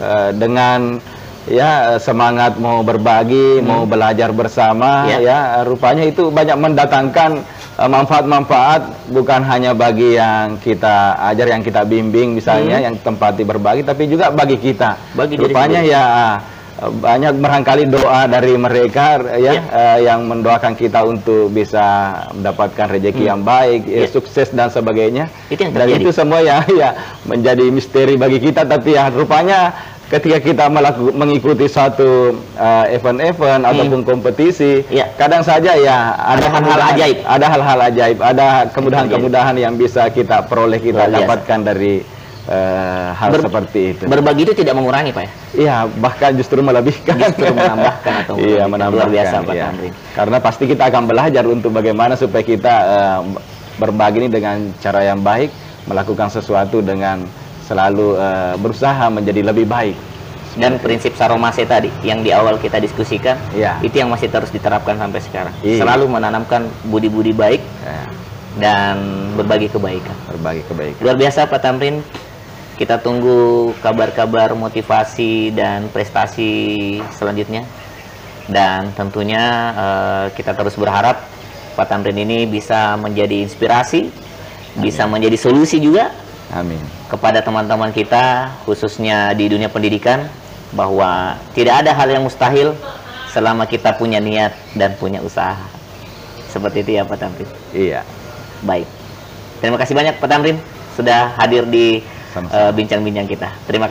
uh, 0.00 0.30
dengan 0.32 1.00
ya 1.48 1.96
semangat 1.96 2.60
mau 2.60 2.84
berbagi, 2.84 3.60
hmm. 3.60 3.64
mau 3.64 3.82
belajar 3.88 4.30
bersama 4.30 5.08
ya. 5.08 5.18
ya 5.20 5.38
rupanya 5.64 6.04
itu 6.04 6.28
banyak 6.28 6.56
mendatangkan 6.56 7.40
manfaat-manfaat 7.88 8.82
uh, 8.84 9.12
bukan 9.14 9.40
hanya 9.46 9.72
bagi 9.72 10.20
yang 10.20 10.60
kita 10.60 11.16
ajar, 11.32 11.48
yang 11.48 11.64
kita 11.64 11.88
bimbing 11.88 12.36
misalnya, 12.36 12.76
hmm. 12.76 12.84
yang 12.90 12.94
tempati 13.00 13.46
berbagi 13.46 13.86
tapi 13.86 14.10
juga 14.10 14.28
bagi 14.28 14.60
kita. 14.60 15.16
Bagi 15.16 15.40
rupanya 15.40 15.80
ya 15.80 16.04
eh, 16.76 16.92
banyak 16.92 17.40
barangkali 17.40 17.88
doa 17.88 18.28
dari 18.28 18.52
mereka 18.60 19.24
ya, 19.40 19.56
ya. 19.56 19.62
Uh, 19.72 19.98
yang 20.04 20.28
mendoakan 20.28 20.76
kita 20.76 21.00
untuk 21.08 21.48
bisa 21.54 22.16
mendapatkan 22.36 23.00
rezeki 23.00 23.24
hmm. 23.24 23.30
yang 23.32 23.40
baik, 23.46 23.80
ya. 23.88 24.04
Ya, 24.04 24.06
sukses 24.12 24.52
dan 24.52 24.68
sebagainya. 24.68 25.32
Itu 25.48 25.64
yang 25.64 25.72
dan 25.72 25.88
itu 25.88 26.10
semua 26.12 26.44
ya 26.44 26.60
ya 26.84 26.96
menjadi 27.24 27.64
misteri 27.72 28.20
bagi 28.20 28.44
kita 28.44 28.68
tapi 28.68 28.98
ya 28.98 29.08
rupanya 29.08 29.72
ketika 30.10 30.38
kita 30.42 30.64
melakukan 30.66 31.14
mengikuti 31.14 31.70
satu 31.70 32.34
uh, 32.58 32.84
event-event 32.90 33.62
uh, 33.62 33.70
hmm. 33.70 33.70
ataupun 33.70 34.00
kompetisi, 34.02 34.82
ya. 34.90 35.06
kadang 35.14 35.46
saja 35.46 35.78
ya 35.78 36.18
ada 36.18 36.46
hal-hal 36.50 36.80
ajaib, 36.90 37.18
ada 37.22 37.46
hal-hal 37.46 37.78
ajaib, 37.86 38.18
ada 38.18 38.66
kemudahan-kemudahan 38.74 39.54
yang 39.54 39.78
bisa 39.78 40.10
kita 40.10 40.42
peroleh 40.50 40.82
kita 40.82 41.06
Luar 41.06 41.22
dapatkan 41.22 41.58
dari 41.62 42.02
uh, 42.50 43.14
hal 43.14 43.30
Ber 43.30 43.40
seperti 43.46 43.80
itu. 43.94 44.02
Berbagi 44.10 44.42
itu 44.50 44.54
tidak 44.58 44.74
mengurangi, 44.74 45.14
Pak 45.14 45.22
ya? 45.22 45.30
Iya, 45.54 45.76
bahkan 46.02 46.34
justru 46.34 46.58
melebihkan. 46.58 47.14
Justru 47.30 47.54
menambahkan 47.54 48.12
atau 48.26 48.34
Iya, 48.50 48.64
menambahkan. 48.66 49.06
Luar 49.06 49.10
biasa, 49.14 49.36
Pak 49.46 49.54
ya. 49.54 49.70
Karena 50.18 50.36
pasti 50.42 50.64
kita 50.66 50.90
akan 50.90 51.02
belajar 51.06 51.44
untuk 51.46 51.70
bagaimana 51.70 52.18
supaya 52.18 52.42
kita 52.42 52.74
uh, 52.82 53.20
berbagi 53.78 54.26
ini 54.26 54.28
dengan 54.28 54.74
cara 54.82 55.06
yang 55.06 55.22
baik, 55.22 55.54
melakukan 55.86 56.28
sesuatu 56.28 56.82
dengan 56.82 57.22
selalu 57.70 58.18
uh, 58.18 58.58
berusaha 58.58 59.06
menjadi 59.06 59.46
lebih 59.46 59.70
baik. 59.70 59.94
Dan 60.58 60.82
prinsip 60.82 61.14
saromase 61.14 61.62
tadi 61.62 61.86
yang 62.02 62.26
di 62.26 62.34
awal 62.34 62.58
kita 62.58 62.82
diskusikan, 62.82 63.38
ya. 63.54 63.78
itu 63.86 64.02
yang 64.02 64.10
masih 64.10 64.26
terus 64.26 64.50
diterapkan 64.50 64.98
sampai 64.98 65.22
sekarang. 65.22 65.54
Iya. 65.62 65.86
Selalu 65.86 66.10
menanamkan 66.10 66.66
budi-budi 66.90 67.30
baik 67.30 67.62
ya. 67.62 68.02
dan 68.58 68.98
berbagi 69.38 69.70
kebaikan. 69.70 70.10
Berbagi 70.26 70.66
kebaikan. 70.66 71.00
Luar 71.06 71.14
biasa 71.14 71.46
Pak 71.46 71.60
Tamrin. 71.62 72.02
Kita 72.74 72.98
tunggu 72.98 73.70
kabar-kabar 73.78 74.50
motivasi 74.58 75.54
dan 75.54 75.86
prestasi 75.94 76.98
selanjutnya. 77.14 77.62
Dan 78.50 78.90
tentunya 78.98 79.70
uh, 79.78 80.26
kita 80.34 80.58
terus 80.58 80.74
berharap 80.74 81.22
Pak 81.78 81.86
Tamrin 81.86 82.18
ini 82.18 82.50
bisa 82.50 82.98
menjadi 82.98 83.46
inspirasi, 83.46 84.10
Amin. 84.10 84.82
bisa 84.82 85.06
menjadi 85.06 85.38
solusi 85.38 85.78
juga 85.78 86.10
Amin. 86.50 86.82
Kepada 87.06 87.38
teman-teman 87.40 87.94
kita, 87.94 88.50
khususnya 88.66 89.30
di 89.38 89.46
dunia 89.46 89.70
pendidikan, 89.70 90.26
bahwa 90.74 91.38
tidak 91.54 91.86
ada 91.86 91.94
hal 91.94 92.10
yang 92.10 92.22
mustahil 92.26 92.74
selama 93.30 93.66
kita 93.66 93.94
punya 93.94 94.18
niat 94.18 94.54
dan 94.74 94.94
punya 94.98 95.22
usaha. 95.22 95.58
Seperti 96.50 96.82
itu 96.82 96.90
ya 96.98 97.06
Pak 97.06 97.18
Tamrin? 97.22 97.48
Iya. 97.70 98.02
Baik. 98.66 98.86
Terima 99.62 99.78
kasih 99.78 99.94
banyak 99.94 100.18
Pak 100.18 100.28
Tamrin 100.30 100.58
sudah 100.98 101.38
hadir 101.38 101.62
di 101.70 102.02
eh, 102.34 102.70
bincang-bincang 102.74 103.26
uh, 103.26 103.30
kita. 103.30 103.48
Terima 103.70 103.86
kasih. 103.86 103.88